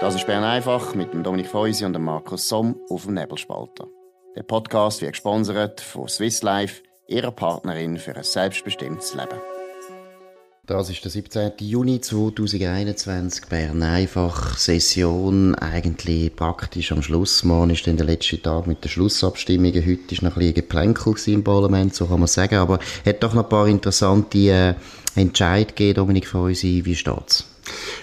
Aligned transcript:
Das 0.00 0.14
ist 0.14 0.26
Bern 0.26 0.44
einfach 0.44 0.94
mit 0.94 1.12
dem 1.12 1.22
Dominik 1.22 1.48
Feusi 1.48 1.84
und 1.84 1.92
dem 1.92 2.04
Markus 2.04 2.48
Somm 2.48 2.74
auf 2.88 3.04
dem 3.04 3.12
Nebelspalter. 3.12 3.86
Der 4.34 4.42
Podcast 4.44 5.02
wird 5.02 5.12
gesponsert 5.12 5.82
von 5.82 6.08
Swiss 6.08 6.42
Life, 6.42 6.82
ihrer 7.06 7.30
Partnerin 7.30 7.98
für 7.98 8.16
ein 8.16 8.24
selbstbestimmtes 8.24 9.12
Leben. 9.14 9.38
Das 10.64 10.88
ist 10.88 11.04
der 11.04 11.10
17. 11.10 11.52
Juni 11.58 12.00
2021, 12.00 13.48
Bern 13.48 13.82
einfach 13.82 14.56
Session, 14.56 15.54
eigentlich 15.56 16.34
praktisch 16.34 16.92
am 16.92 17.02
Schluss. 17.02 17.44
Morgen 17.44 17.68
ist 17.68 17.86
dann 17.86 17.98
der 17.98 18.06
letzte 18.06 18.40
Tag 18.40 18.66
mit 18.66 18.82
den 18.82 18.88
Schlussabstimmungen. 18.88 19.84
Heute 19.84 20.16
war 20.16 20.30
noch 20.30 20.36
ein 20.36 20.38
bisschen 20.38 20.54
Geplänkel 20.54 21.14
im 21.26 21.44
Parlament, 21.44 21.94
so 21.94 22.06
kann 22.06 22.20
man 22.20 22.26
sagen. 22.26 22.54
Aber 22.54 22.78
es 23.04 23.10
hat 23.10 23.22
doch 23.22 23.34
noch 23.34 23.42
ein 23.42 23.48
paar 23.50 23.68
interessante 23.68 24.38
äh, 24.38 24.74
Entscheidungen 25.14 25.66
gegeben, 25.66 25.96
Dominik 25.96 26.26
Feusi. 26.26 26.80
Wie 26.86 26.94
steht's? 26.94 27.49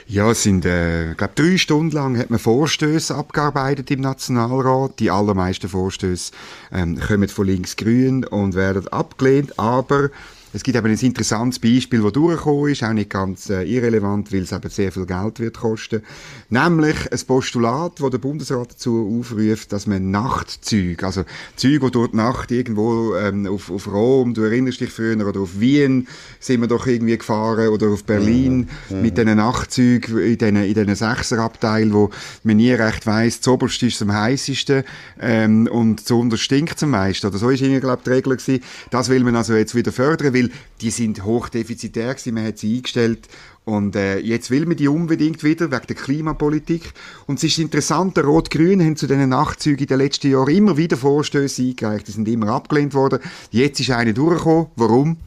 Ja, 0.08 0.32
es 0.32 0.44
sind, 0.44 0.66
äh, 0.66 1.14
glaube 1.16 1.34
drei 1.36 1.58
Stunden 1.58 1.92
lang 1.92 2.18
hat 2.18 2.30
man 2.30 2.40
Vorstöße 2.40 3.14
abgearbeitet 3.14 3.92
im 3.92 4.02
Nationalrat. 4.02 5.00
Die 5.00 5.12
allermeisten 5.12 5.70
Vorstöße 5.70 6.32
ähm, 6.72 7.00
kommen 7.00 7.30
von 7.30 7.48
links-grün 7.48 8.26
und 8.26 8.56
werden 8.56 8.88
abgelehnt, 8.88 9.60
aber 9.60 10.10
es 10.58 10.64
gibt 10.64 10.76
eben 10.76 10.88
ein 10.88 10.98
interessantes 10.98 11.60
Beispiel, 11.60 12.02
das 12.02 12.14
durchgekommen 12.14 12.72
ist, 12.72 12.84
auch 12.84 12.94
nicht 12.94 13.10
ganz 13.10 13.50
äh, 13.50 13.64
irrelevant, 13.64 14.34
weil 14.34 14.42
es 14.42 14.52
eben 14.52 14.70
sehr 14.70 14.92
viel 14.92 15.06
Geld 15.06 15.40
wird 15.40 15.58
kosten. 15.58 16.02
Nämlich 16.50 17.12
ein 17.12 17.20
Postulat, 17.28 18.02
wo 18.02 18.10
der 18.10 18.18
Bundesrat 18.18 18.72
dazu 18.72 19.20
aufruft, 19.20 19.72
dass 19.72 19.86
man 19.86 20.10
Nachtzüge, 20.10 21.06
also 21.06 21.26
Züge, 21.56 21.86
die 21.86 21.92
dort 21.92 22.16
Nacht 22.16 22.52
irgendwo 22.52 23.16
ähm, 23.16 23.46
auf, 23.46 23.70
auf 23.70 23.88
Rom, 23.88 24.34
du 24.34 24.42
erinnerst 24.42 24.82
dich 24.82 24.90
früher, 24.90 25.16
oder 25.28 25.42
auf 25.42 25.60
Wien 25.60 26.08
sind 26.40 26.62
wir 26.62 26.68
doch 26.68 26.88
irgendwie 26.88 27.18
gefahren, 27.18 27.70
oder 27.70 27.90
auf 27.90 28.04
Berlin 28.04 28.68
mhm. 28.90 29.02
mit 29.02 29.18
diesen 29.18 29.38
Nachtzügen 29.38 30.18
in 30.18 30.38
diesen, 30.38 30.56
in 30.56 30.74
diesen 30.74 30.96
Sechserabteil, 30.96 31.94
wo 31.94 32.10
man 32.44 32.58
nie 32.58 32.72
recht 32.74 33.06
weiss, 33.06 33.40
das 33.40 33.48
oberste 33.48 33.86
ist 33.86 34.02
am 34.02 34.12
heißesten 34.12 34.84
ähm, 35.22 35.68
und 35.72 36.02
das 36.02 36.12
unterste 36.12 36.44
stinkt 36.44 36.82
am 36.82 36.92
meisten. 36.92 37.28
Oder 37.28 37.38
so 37.38 37.50
ist 37.50 37.62
irgendwie, 37.62 37.82
glaube 37.82 38.00
ich, 38.00 38.04
die 38.06 38.10
Regel 38.10 38.36
gewesen. 38.36 38.64
Das 38.90 39.10
will 39.10 39.24
man 39.24 39.36
also 39.36 39.54
jetzt 39.54 39.76
wieder 39.76 39.92
fördern, 39.92 40.34
weil 40.34 40.47
die 40.82 40.92
sind 40.92 41.24
hochdefizitär 41.24 42.14
gewesen, 42.14 42.34
man 42.34 42.46
hat 42.46 42.58
sie 42.58 42.78
eingestellt 42.78 43.28
und 43.66 43.98
äh, 43.98 44.20
jetzt 44.20 44.50
will 44.50 44.66
man 44.66 44.78
die 44.78 44.88
unbedingt 44.88 45.44
wieder, 45.44 45.72
wegen 45.72 45.88
der 45.88 45.96
Klimapolitik. 45.96 46.94
Und 47.26 47.40
es 47.40 47.44
ist 47.44 47.60
interessant, 47.60 48.16
der 48.16 48.24
Rot-Grün 48.24 48.82
haben 48.82 48.96
zu 48.96 49.08
diesen 49.08 49.28
Nachtzügen 49.28 49.82
in 49.82 49.88
den 49.88 49.98
letzten 49.98 50.32
Jahren 50.32 50.56
immer 50.56 50.78
wieder 50.78 50.96
Vorstöße 50.96 51.64
eingereicht, 51.64 52.08
die 52.08 52.14
sind 52.14 52.30
immer 52.30 52.48
abgelehnt 52.48 52.94
worden. 52.94 53.20
Jetzt 53.52 53.82
ist 53.82 53.92
einer 53.92 54.14
durchgekommen. 54.14 54.68
Warum? 54.78 55.18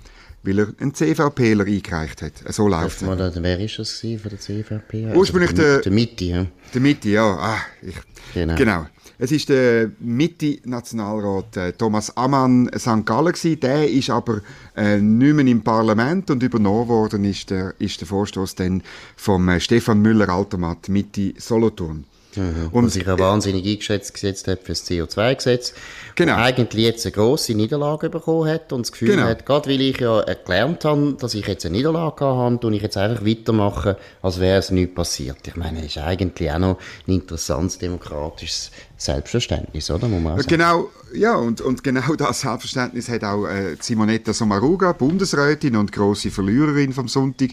weil 0.43 0.59
er 0.59 0.69
einen 0.81 0.95
CVPler 0.95 1.67
eingereicht 1.67 2.23
hat. 2.23 2.33
So 2.49 2.67
läuft 2.67 3.03
es. 3.03 3.09
Wer 3.09 3.61
ist 3.61 3.79
das 3.79 4.01
von 4.01 4.31
der 4.31 4.41
CVP? 4.41 5.07
Also 5.07 5.19
Ursprünglich 5.19 5.53
der, 5.53 5.81
der 5.81 5.93
Mitte, 5.93 6.25
ja. 6.25 6.47
Der 6.73 6.81
Mitte, 6.81 7.09
ja. 7.11 7.27
Ah, 7.27 7.59
ich, 7.83 7.95
genau. 8.33 8.55
genau. 8.55 8.87
Es 9.23 9.33
ist 9.33 9.51
der 9.51 9.91
Mitte-Nationalrat 10.01 11.57
äh, 11.59 11.73
Thomas 11.75 12.17
Ammann 12.17 12.71
St. 12.75 13.05
Gallen 13.05 13.33
gewesen. 13.33 13.61
Der 13.61 13.87
ist 13.87 14.09
aber 14.09 14.41
äh, 14.75 14.97
nicht 14.97 15.35
mehr 15.35 15.47
im 15.47 15.61
Parlament 15.63 16.31
und 16.31 16.43
übernommen 16.43 16.89
worden 16.89 17.27
ist 17.27 17.51
der, 17.51 17.75
ist 17.79 18.01
der 18.01 18.09
Vorstoß 18.09 18.55
dann 18.55 18.83
vom 19.17 19.47
äh, 19.51 19.61
Stefan 19.61 20.01
Müller-Altermatt 20.01 20.89
Mitte 20.89 21.35
Solothurn. 21.37 22.07
Mhm. 22.37 22.69
Und 22.73 22.91
sich 22.91 23.05
ja 23.05 23.19
wahnsinnig 23.19 23.67
eingeschätzt 23.67 24.15
gesetzt 24.15 24.47
hat 24.49 24.61
für 24.61 24.73
das 24.73 24.89
CO2-Gesetz. 24.89 25.75
Genau. 26.15 26.37
Eigentlich 26.37 26.85
jetzt 26.85 27.05
eine 27.05 27.13
grosse 27.13 27.55
Niederlage 27.55 28.09
bekommen 28.09 28.49
hat 28.49 28.73
und 28.73 28.87
das 28.87 28.93
Gefühl 28.93 29.17
genau. 29.17 29.25
hat, 29.25 29.45
gerade 29.45 29.69
weil 29.69 29.81
ich 29.81 29.99
ja 29.99 30.23
gelernt 30.23 30.85
habe, 30.85 31.17
dass 31.19 31.35
ich 31.35 31.47
jetzt 31.47 31.67
eine 31.67 31.77
Niederlage 31.77 32.25
habe, 32.25 32.61
tue 32.61 32.77
ich 32.77 32.83
jetzt 32.83 32.97
einfach 32.97 33.27
weitermachen, 33.27 33.97
als 34.23 34.39
wäre 34.39 34.59
es 34.59 34.71
nichts 34.71 34.95
passiert. 34.95 35.39
Ich 35.47 35.57
meine, 35.57 35.79
das 35.79 35.97
ist 35.97 35.99
eigentlich 35.99 36.51
auch 36.53 36.59
noch 36.59 36.79
ein 37.09 37.15
interessantes 37.15 37.79
demokratisches 37.79 38.71
Selbstverständnis, 39.01 39.91
oder? 39.91 40.09
Muss 40.09 40.23
man 40.23 40.37
sagen. 40.37 40.49
Genau, 40.49 40.91
ja, 41.15 41.35
und, 41.35 41.63
und 41.63 41.83
genau 41.83 42.15
das 42.17 42.43
Selbstverständnis 42.43 43.09
hat 43.09 43.25
auch 43.25 43.47
äh, 43.47 43.77
Simonetta 43.81 44.35
Sommaruga, 44.35 44.93
Bundesrätin 44.93 45.77
und 45.77 45.91
grosse 45.91 46.31
Verliererin 46.31 46.93
vom 46.93 47.09
Sonntag, 47.09 47.51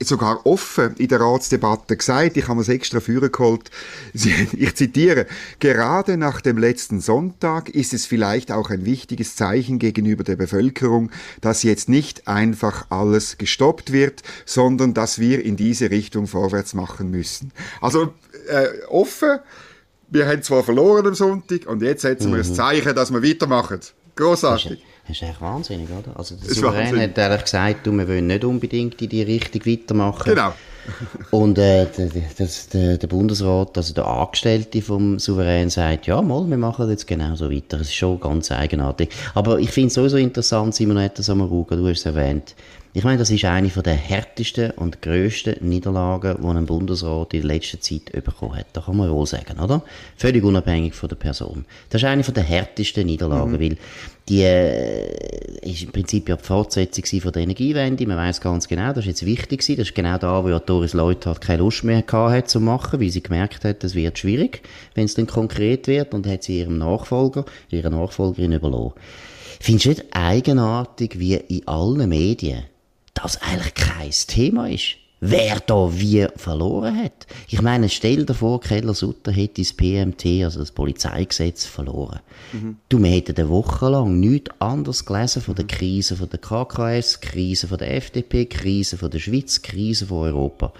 sogar 0.00 0.46
offen 0.46 0.96
in 0.96 1.08
der 1.08 1.20
Ratsdebatte 1.20 1.94
gesagt. 1.94 2.38
Ich 2.38 2.48
habe 2.48 2.62
es 2.62 2.70
extra 2.70 3.00
führen 3.00 3.30
geholt. 3.30 3.70
Ich 4.52 4.74
zitiere: 4.76 5.26
Gerade 5.58 6.16
nach 6.16 6.40
dem 6.40 6.56
letzten 6.56 7.00
Sonntag 7.00 7.68
ist 7.68 7.92
es 7.92 8.06
vielleicht 8.06 8.50
auch 8.50 8.70
ein 8.70 8.86
wichtiges 8.86 9.36
Zeichen 9.36 9.78
gegenüber 9.78 10.24
der 10.24 10.36
Bevölkerung, 10.36 11.10
dass 11.42 11.62
jetzt 11.64 11.90
nicht 11.90 12.26
einfach 12.26 12.86
alles 12.88 13.36
gestoppt 13.36 13.92
wird, 13.92 14.22
sondern 14.46 14.94
dass 14.94 15.18
wir 15.18 15.44
in 15.44 15.56
diese 15.56 15.90
Richtung 15.90 16.26
vorwärts 16.26 16.72
machen 16.72 17.10
müssen. 17.10 17.52
Also 17.82 18.14
äh, 18.48 18.68
offen 18.88 19.40
wir 20.10 20.26
haben 20.26 20.42
zwar 20.42 20.62
verloren 20.62 21.06
am 21.06 21.14
Sonntag 21.14 21.66
und 21.66 21.82
jetzt 21.82 22.02
setzen 22.02 22.30
mhm. 22.30 22.36
wir 22.36 22.44
ein 22.44 22.48
mhm. 22.48 22.54
Zeichen, 22.54 22.94
dass 22.94 23.10
wir 23.10 23.22
weitermachen. 23.22 23.80
Grossartig. 24.16 24.82
Das 25.06 25.16
ist 25.16 25.22
echt 25.22 25.40
wahnsinnig, 25.40 25.88
oder? 25.90 26.18
Also 26.18 26.34
der 26.34 26.54
Souverän 26.54 27.00
hat 27.00 27.16
ehrlich 27.16 27.44
gesagt, 27.44 27.86
du, 27.86 27.92
wir 27.92 28.06
wollen 28.08 28.26
nicht 28.26 28.44
unbedingt 28.44 29.00
in 29.00 29.08
die 29.08 29.22
Richtung 29.22 29.64
weitermachen. 29.64 30.34
Genau. 30.34 30.52
und 31.30 31.58
äh, 31.58 31.86
das, 32.36 32.68
der, 32.68 32.98
der, 32.98 33.06
Bundesrat, 33.06 33.76
also 33.76 33.94
der 33.94 34.06
Angestellte 34.06 34.82
vom 34.82 35.18
Souverän 35.18 35.70
sagt, 35.70 36.06
ja, 36.06 36.20
mal, 36.20 36.48
wir 36.48 36.56
machen 36.56 36.88
jetzt 36.90 37.06
genauso 37.06 37.50
weiter. 37.50 37.78
Das 37.78 37.88
ist 37.88 37.94
schon 37.94 38.20
ganz 38.20 38.50
eigenartig. 38.50 39.10
Aber 39.34 39.58
ich 39.58 39.70
finde 39.70 39.88
es 39.88 39.94
sowieso 39.94 40.16
interessant, 40.16 40.74
Simonetta 40.74 41.22
Samaruga, 41.22 41.76
du 41.76 41.88
hast 41.88 42.00
es 42.00 42.06
erwähnt, 42.06 42.54
ich 42.94 43.04
meine, 43.04 43.18
das 43.18 43.30
ist 43.30 43.44
eine 43.44 43.68
der 43.68 43.94
härtesten 43.94 44.70
und 44.72 45.02
grössten 45.02 45.56
Niederlagen, 45.60 46.36
die 46.40 46.46
ein 46.46 46.66
Bundesrat 46.66 47.34
in 47.34 47.42
der 47.42 47.48
letzten 47.48 47.80
Zeit 47.80 48.12
bekommen 48.12 48.56
hat. 48.56 48.66
Das 48.72 48.86
kann 48.86 48.96
man 48.96 49.10
wohl 49.10 49.26
sagen, 49.26 49.60
oder? 49.60 49.82
Völlig 50.16 50.42
unabhängig 50.42 50.94
von 50.94 51.08
der 51.08 51.16
Person. 51.16 51.64
Das 51.90 52.02
ist 52.02 52.08
eine 52.08 52.22
der 52.22 52.42
härtesten 52.42 53.06
Niederlagen, 53.06 53.52
mhm. 53.52 53.60
weil 53.60 53.76
die 54.28 54.42
äh, 54.42 55.60
ist 55.62 55.82
im 55.82 55.92
Prinzip 55.92 56.28
ja 56.28 56.36
die 56.36 56.44
Fortsetzung 56.44 57.20
von 57.20 57.32
der 57.32 57.42
Energiewende. 57.42 58.06
Man 58.06 58.16
weiß 58.16 58.40
ganz 58.40 58.68
genau, 58.68 58.88
das 58.88 58.98
ist 58.98 59.06
jetzt 59.06 59.26
wichtig 59.26 59.60
gewesen. 59.60 59.78
Das 59.78 59.88
ist 59.88 59.94
genau 59.94 60.18
da, 60.18 60.42
wo 60.42 60.48
ja 60.48 60.58
Doris 60.58 60.94
Leuthard 60.94 61.40
keine 61.40 61.62
Lust 61.62 61.84
mehr 61.84 62.02
gehabt 62.02 62.32
hat 62.32 62.50
zu 62.50 62.60
machen, 62.60 63.00
weil 63.00 63.10
sie 63.10 63.22
gemerkt 63.22 63.64
hat, 63.64 63.84
das 63.84 63.94
wird 63.94 64.18
schwierig, 64.18 64.62
wenn 64.94 65.04
es 65.04 65.14
dann 65.14 65.26
konkret 65.26 65.86
wird 65.86 66.14
und 66.14 66.26
hat 66.26 66.42
sie 66.42 66.60
ihrem 66.60 66.78
Nachfolger, 66.78 67.44
ihrer 67.70 67.90
Nachfolgerin 67.90 68.52
überlassen. 68.52 68.94
Findest 69.60 69.84
du 69.86 69.88
nicht 69.90 70.04
eigenartig, 70.12 71.18
wie 71.18 71.34
in 71.34 71.66
allen 71.66 72.08
Medien 72.08 72.64
das 73.22 73.40
eigentlich 73.42 73.74
kein 73.74 74.10
Thema 74.10 74.68
ist. 74.68 74.96
Wer 75.20 75.58
da 75.58 75.90
wie 75.98 76.28
verloren 76.36 76.96
hat. 76.96 77.26
Ich 77.48 77.60
meine, 77.60 77.88
stell 77.88 78.24
dir 78.24 78.34
vor, 78.34 78.60
Keller 78.60 78.94
Sutter 78.94 79.32
hätte 79.32 79.62
das 79.62 79.72
PMT, 79.72 80.44
also 80.44 80.60
das 80.60 80.70
Polizeigesetz, 80.70 81.64
verloren. 81.64 82.20
Mhm. 82.52 82.76
Du, 82.88 83.02
wir 83.02 83.10
hätten 83.10 83.36
eine 83.36 83.48
Woche 83.48 83.88
lang 83.88 84.20
nichts 84.20 84.52
anderes 84.60 85.04
gelesen 85.04 85.42
von 85.42 85.56
der. 85.56 85.66
Krise 85.66 86.14
von 86.14 86.28
der 86.28 86.38
KKS, 86.38 87.20
Krise 87.20 87.66
von 87.66 87.78
der 87.78 87.96
FDP, 87.96 88.46
Krise 88.46 88.96
von 88.96 89.10
der 89.10 89.18
Schweiz, 89.18 89.60
Krise 89.62 90.06
von 90.06 90.18
Europa. 90.18 90.72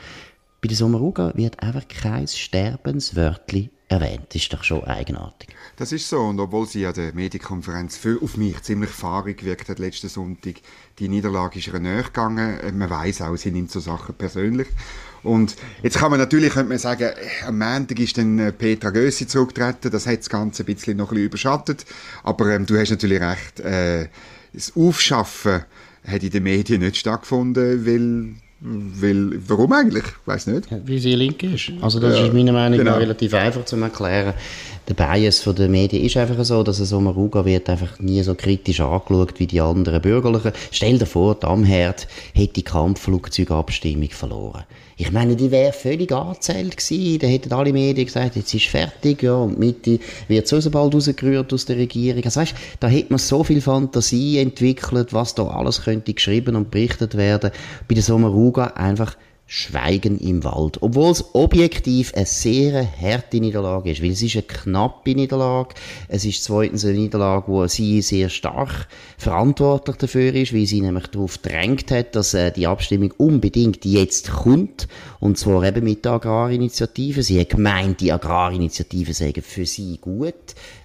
Bei 0.61 0.69
der 0.69 0.77
Sommaruga 0.77 1.33
wird 1.35 1.61
einfach 1.61 1.87
kein 1.89 2.29
Sterbenswörtli 2.29 3.71
erwähnt. 3.89 4.27
Das 4.29 4.43
ist 4.43 4.53
doch 4.53 4.63
schon 4.63 4.85
eigenartig. 4.85 5.49
Das 5.77 5.93
ist 5.93 6.09
so. 6.09 6.21
Und 6.21 6.39
obwohl 6.41 6.67
sie 6.67 6.87
an 6.87 6.95
der 6.95 7.15
Medienkonferenz 7.15 7.97
für, 7.97 8.23
auf 8.23 8.37
mich 8.37 8.61
ziemlich 8.63 8.91
fahrig 8.91 9.39
gewirkt 9.39 9.69
hat 9.69 9.79
letzten 9.79 10.09
Sonntag, 10.09 10.57
die 10.99 11.09
Niederlage 11.09 11.59
ist 11.59 11.69
ihr 11.69 11.79
näher 11.79 12.03
gegangen. 12.03 12.59
Man 12.77 12.91
weiß 12.91 13.23
auch, 13.23 13.37
sie 13.37 13.51
nimmt 13.51 13.71
so 13.71 13.81
Sachen 13.81 14.15
persönlich. 14.15 14.69
Und 15.23 15.57
jetzt 15.83 15.99
kann 15.99 16.11
man 16.11 16.21
natürlich 16.21 16.53
könnte 16.53 16.69
man 16.69 16.79
sagen, 16.79 17.11
am 17.47 17.59
Montag 17.59 17.99
ist 17.99 18.19
dann 18.19 18.39
äh, 18.39 18.53
Petra 18.53 18.91
Gössi 18.91 19.27
zurückgetreten. 19.27 19.91
Das 19.91 20.07
hat 20.07 20.21
das 20.21 20.29
Ganze 20.29 20.63
ein 20.63 20.67
bisschen 20.67 20.97
noch 20.97 21.07
ein 21.07 21.15
bisschen 21.15 21.27
überschattet. 21.27 21.87
Aber 22.23 22.53
ähm, 22.55 22.67
du 22.67 22.79
hast 22.79 22.91
natürlich 22.91 23.21
recht. 23.21 23.61
Äh, 23.61 24.09
das 24.53 24.77
Aufschaffen 24.77 25.65
hat 26.07 26.23
in 26.23 26.31
den 26.31 26.43
Medien 26.43 26.81
nicht 26.81 26.97
stattgefunden, 26.97 27.87
weil 27.87 28.35
weil, 28.61 29.41
warum 29.47 29.73
eigentlich? 29.73 30.05
Ich 30.05 30.27
weiß 30.27 30.49
nicht. 30.49 30.69
Wie 30.85 30.99
sie 30.99 31.15
link 31.15 31.43
ist. 31.45 31.73
Also 31.81 32.01
das 32.01 32.19
ja, 32.19 32.25
ist 32.25 32.33
meiner 32.33 32.53
Meinung 32.53 32.79
nach 32.79 32.87
genau. 32.87 32.99
relativ 32.99 33.33
einfach 33.35 33.65
zu 33.65 33.77
erklären. 33.77 34.35
Der 34.89 34.95
Bias 34.95 35.41
von 35.41 35.55
der 35.55 35.69
Medien 35.69 36.05
ist 36.05 36.17
einfach 36.17 36.45
so, 36.45 36.65
dass 36.65 36.79
so 36.79 37.01
Maruga 37.01 37.45
wird 37.45 37.69
einfach 37.69 38.01
nie 38.01 38.21
so 38.23 38.35
kritisch 38.35 38.81
angeschaut 38.81 39.39
wie 39.39 39.47
die 39.47 39.61
anderen 39.61 40.03
Bürgerlichen. 40.03 40.53
Stell 40.73 40.99
dir 40.99 41.07
vor, 41.07 41.37
die 41.37 41.47
Amherd 41.47 42.09
hätte 42.35 42.55
die 42.55 42.63
Kampfflugzeugabstimmung 42.65 44.11
verloren. 44.11 44.65
Ich 45.01 45.13
meine, 45.13 45.37
die 45.37 45.53
wäre 45.53 45.73
völlig 45.73 46.11
angezählt 46.11 46.77
gewesen. 46.77 47.21
Da 47.21 47.29
hätten 47.29 47.53
alle 47.53 47.73
Medien 47.73 48.05
gesagt, 48.05 48.35
jetzt 48.35 48.53
ist 48.53 48.67
fertig, 48.67 49.23
ja, 49.23 49.37
und 49.37 49.57
Mitte 49.57 50.01
wird 50.27 50.49
so 50.49 50.59
bald 50.73 50.93
rausgerührt 50.93 51.53
aus 51.53 51.67
der 51.67 51.77
Regierung. 51.77 52.25
Also 52.25 52.41
weißt, 52.41 52.55
da 52.81 52.89
hätte 52.89 53.11
man 53.11 53.21
so 53.21 53.45
viel 53.45 53.61
Fantasie 53.61 54.39
entwickelt, 54.39 55.13
was 55.13 55.37
da 55.37 55.47
alles 55.47 55.85
könnte 55.85 56.13
geschrieben 56.13 56.57
und 56.57 56.73
berichtet 56.73 57.17
werden. 57.17 57.53
Bei 57.87 57.95
der 57.95 58.03
Sommaruga 58.03 58.73
einfach 58.75 59.17
Schweigen 59.51 60.19
im 60.19 60.45
Wald. 60.45 60.83
Obwohl 60.83 61.11
es 61.11 61.25
objektiv 61.35 62.13
eine 62.15 62.27
sehr 62.27 62.87
harte 63.01 63.41
Niederlage 63.41 63.91
ist, 63.91 64.03
weil 64.03 64.11
es 64.11 64.21
ist 64.21 64.37
eine 64.37 64.43
knappe 64.43 65.15
Niederlage. 65.15 65.75
Es 66.07 66.27
ist 66.27 66.45
zweitens 66.45 66.85
eine 66.85 66.99
Niederlage, 66.99 67.49
wo 67.49 67.67
sie 67.67 68.03
sehr 68.03 68.29
stark 68.29 68.89
verantwortlich 69.17 69.97
dafür 69.97 70.35
ist, 70.35 70.53
weil 70.53 70.67
sie 70.67 70.83
nämlich 70.83 71.07
darauf 71.07 71.39
drängt 71.39 71.91
hat, 71.91 72.15
dass 72.15 72.35
äh, 72.35 72.53
die 72.53 72.67
Abstimmung 72.67 73.11
unbedingt 73.17 73.87
jetzt 73.87 74.31
kommt. 74.31 74.87
Und 75.19 75.39
zwar 75.39 75.65
eben 75.65 75.83
mit 75.83 76.05
der 76.05 76.13
Agrarinitiative. 76.13 77.23
Sie 77.23 77.41
hat 77.41 77.49
gemeint, 77.49 78.03
die 78.03 78.13
Agrarinitiative 78.13 79.15
sei 79.15 79.33
für 79.41 79.65
sie 79.65 79.97
gut. 79.99 80.35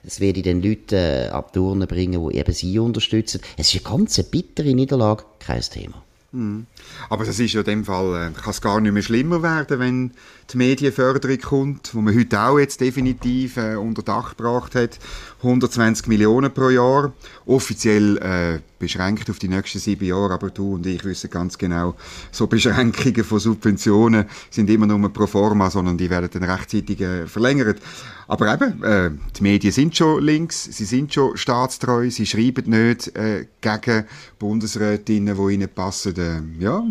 Es 0.06 0.22
werde 0.22 0.42
den 0.42 0.64
Leuten 0.64 0.96
äh, 0.96 1.28
ab 1.34 1.52
Turnen 1.52 1.88
bringen, 1.88 2.30
die 2.30 2.38
eben 2.38 2.54
sie 2.54 2.80
unterstützen. 2.80 3.42
Es 3.58 3.74
ist 3.74 3.86
eine 3.86 3.98
ganz 3.98 4.24
bittere 4.24 4.74
Niederlage, 4.74 5.26
kein 5.40 5.62
Thema. 5.62 6.03
Mhm. 6.34 6.66
Aber 7.10 7.26
das 7.26 7.40
ist 7.40 7.54
ja 7.54 7.60
in 7.60 7.66
dem 7.66 7.86
Fall, 7.86 8.30
äh, 8.30 8.34
kann 8.34 8.50
es 8.50 8.62
gar 8.62 8.82
nicht 8.82 8.92
mehr 8.92 9.04
schlimmer 9.04 9.44
werden, 9.44 9.80
wenn 9.80 10.12
die 10.52 10.58
Medienförderung 10.58 11.38
kommt, 11.40 11.94
wo 11.94 12.02
man 12.02 12.18
heute 12.18 12.42
auch 12.42 12.58
jetzt 12.58 12.82
definitiv 12.82 13.58
äh, 13.58 13.76
unter 13.76 14.02
Dach 14.02 14.36
gebracht 14.36 14.74
hat. 14.74 14.98
120 15.44 16.08
Millionen 16.08 16.54
pro 16.54 16.70
Jahr, 16.70 17.14
offiziell 17.46 18.18
äh, 18.18 18.60
beschränkt 18.80 19.30
auf 19.30 19.40
die 19.40 19.48
nächsten 19.48 19.80
sieben 19.80 20.06
Jahre, 20.06 20.34
aber 20.34 20.50
du 20.50 20.76
und 20.76 20.86
ich 20.86 21.04
wissen 21.04 21.30
ganz 21.30 21.58
genau, 21.58 21.96
so 22.32 22.48
Beschränkungen 22.48 23.24
von 23.24 23.40
Subventionen 23.40 24.26
sind 24.50 24.70
immer 24.70 24.86
nur 24.86 25.12
pro 25.12 25.28
forma, 25.28 25.70
sondern 25.70 25.98
die 25.98 26.10
werden 26.10 26.30
dann 26.32 26.44
rechtzeitig 26.44 27.02
äh, 27.02 27.28
verlängert. 27.28 27.80
Aber 28.28 28.54
eben, 28.54 28.84
äh, 28.84 29.12
die 29.38 29.44
Medien 29.44 29.74
sind 29.74 29.96
schon 29.96 30.24
links, 30.24 30.64
sie 30.64 30.86
sind 30.86 31.14
schon 31.14 31.38
staatstreu, 31.38 32.10
sie 32.10 32.26
schreiben 32.26 32.70
nicht 32.70 33.16
äh, 33.16 33.48
gegen 33.62 34.06
Bundesrätinnen, 34.40 35.38
die 35.38 35.54
ihnen 35.54 35.70
passen. 35.70 36.16
Äh, 36.18 36.64
ja, 36.64 36.84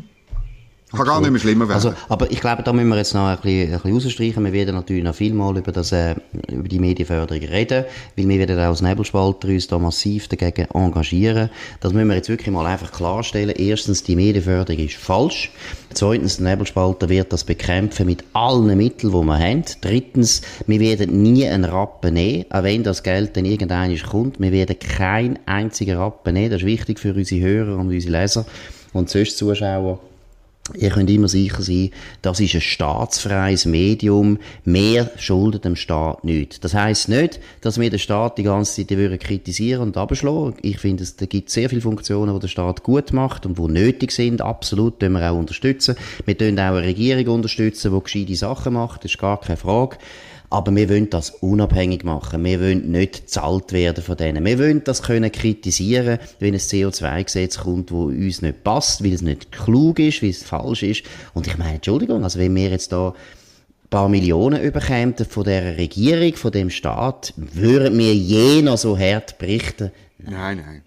kann 0.92 1.06
gar 1.06 1.20
nicht 1.20 1.30
mehr 1.30 1.40
schlimmer 1.40 1.68
werden. 1.68 1.76
Also, 1.76 1.94
aber 2.08 2.30
ich 2.30 2.40
glaube, 2.40 2.62
da 2.62 2.72
müssen 2.72 2.88
wir 2.88 2.96
jetzt 2.96 3.14
noch 3.14 3.26
ein 3.26 3.36
bisschen, 3.38 3.74
ein 3.74 3.80
bisschen 3.80 3.94
rausstreichen. 3.94 4.44
Wir 4.44 4.52
werden 4.52 4.74
natürlich 4.74 5.02
noch 5.02 5.14
viel 5.14 5.32
mal 5.32 5.56
über, 5.56 5.72
das, 5.72 5.92
äh, 5.92 6.14
über 6.48 6.68
die 6.68 6.78
Medienförderung 6.78 7.42
reden, 7.42 7.84
weil 8.16 8.28
wir 8.28 8.38
werden 8.38 8.58
auch 8.58 8.68
als 8.68 8.82
Nebelspalter 8.82 9.48
uns 9.48 9.66
da 9.66 9.78
massiv 9.78 10.28
dagegen 10.28 10.68
engagieren. 10.74 11.50
Das 11.80 11.92
müssen 11.92 12.08
wir 12.08 12.16
jetzt 12.16 12.28
wirklich 12.28 12.50
mal 12.50 12.66
einfach 12.66 12.92
klarstellen. 12.92 13.54
Erstens, 13.56 14.02
die 14.02 14.16
Medienförderung 14.16 14.84
ist 14.84 14.96
falsch. 14.96 15.50
Zweitens, 15.94 16.36
der 16.36 16.50
Nebelspalter 16.50 17.08
wird 17.08 17.32
das 17.32 17.44
bekämpfen 17.44 18.06
mit 18.06 18.24
allen 18.32 18.76
Mitteln, 18.76 19.12
die 19.12 19.26
wir 19.26 19.38
haben. 19.38 19.64
Drittens, 19.80 20.42
wir 20.66 20.80
werden 20.80 21.22
nie 21.22 21.46
einen 21.46 21.64
Rappen 21.64 22.14
nehmen, 22.14 22.44
auch 22.50 22.62
wenn 22.62 22.82
das 22.82 23.02
Geld 23.02 23.36
dann 23.36 23.44
irgendwann 23.44 23.96
kommt. 23.98 24.40
Wir 24.40 24.52
werden 24.52 24.78
keinen 24.78 25.38
einzigen 25.46 25.96
Rappen 25.96 26.34
nehmen. 26.34 26.50
Das 26.50 26.60
ist 26.60 26.66
wichtig 26.66 26.98
für 26.98 27.14
unsere 27.14 27.40
Hörer 27.40 27.78
und 27.78 27.88
unsere 27.88 28.20
Leser 28.20 28.44
und 28.92 29.10
sonst 29.10 29.38
Zuschauer. 29.38 29.98
Ihr 30.74 30.90
könnt 30.90 31.10
immer 31.10 31.28
sicher 31.28 31.62
sein, 31.62 31.90
das 32.22 32.40
ist 32.40 32.54
ein 32.54 32.60
staatsfreies 32.60 33.66
Medium. 33.66 34.38
Mehr 34.64 35.10
schuldet 35.16 35.64
dem 35.64 35.76
Staat 35.76 36.24
nicht. 36.24 36.64
Das 36.64 36.74
heißt 36.74 37.08
nicht, 37.08 37.40
dass 37.60 37.78
wir 37.78 37.90
den 37.90 37.98
Staat 37.98 38.38
die 38.38 38.42
ganze 38.42 38.86
Zeit 38.86 38.96
würden 38.96 39.18
kritisieren 39.18 39.82
und 39.82 39.96
abschlagen. 39.96 40.54
Ich 40.62 40.78
finde, 40.78 41.02
es 41.02 41.16
gibt 41.16 41.50
sehr 41.50 41.68
viele 41.68 41.80
Funktionen, 41.82 42.34
die 42.34 42.40
der 42.40 42.48
Staat 42.48 42.82
gut 42.82 43.12
macht 43.12 43.44
und 43.46 43.58
die 43.58 43.68
nötig 43.68 44.12
sind. 44.12 44.40
Absolut, 44.40 45.00
können 45.00 45.14
wir 45.14 45.30
auch 45.30 45.38
unterstützen. 45.38 45.96
Wir 46.24 46.34
können 46.34 46.58
auch 46.58 46.74
eine 46.74 46.82
Regierung 46.82 47.36
unterstützen, 47.36 47.92
die 47.92 48.02
gescheite 48.02 48.36
Sachen 48.36 48.74
macht. 48.74 49.04
Das 49.04 49.12
ist 49.12 49.18
gar 49.18 49.40
keine 49.40 49.56
Frage. 49.56 49.98
Aber 50.52 50.76
wir 50.76 50.90
wollen 50.90 51.08
das 51.08 51.30
unabhängig 51.30 52.04
machen. 52.04 52.44
Wir 52.44 52.60
wollen 52.60 52.90
nicht 52.90 53.30
zahlt 53.30 53.72
werden 53.72 54.04
von 54.04 54.18
denen. 54.18 54.44
Wir 54.44 54.58
wollen 54.58 54.84
das 54.84 55.02
können 55.02 55.32
kritisieren, 55.32 56.18
wenn 56.40 56.52
ein 56.52 56.60
CO2-Gesetz 56.60 57.60
kommt, 57.60 57.90
wo 57.90 58.08
uns 58.08 58.42
nicht 58.42 58.62
passt, 58.62 59.02
weil 59.02 59.14
es 59.14 59.22
nicht 59.22 59.50
klug 59.50 59.98
ist, 59.98 60.22
weil 60.22 60.28
es 60.28 60.42
falsch 60.42 60.82
ist. 60.82 61.04
Und 61.32 61.46
ich 61.46 61.56
meine, 61.56 61.76
Entschuldigung, 61.76 62.22
also 62.22 62.38
wenn 62.38 62.54
wir 62.54 62.68
jetzt 62.68 62.92
da 62.92 63.08
ein 63.08 63.88
paar 63.88 64.10
Millionen 64.10 64.62
überkämen 64.62 65.16
von 65.16 65.44
der 65.44 65.78
Regierung, 65.78 66.34
von 66.36 66.52
dem 66.52 66.68
Staat, 66.68 67.32
würden 67.38 67.96
wir 67.96 68.14
je 68.14 68.60
noch 68.60 68.76
so 68.76 68.98
hart 68.98 69.38
berichten? 69.38 69.90
Nein, 70.18 70.58
nein. 70.58 70.82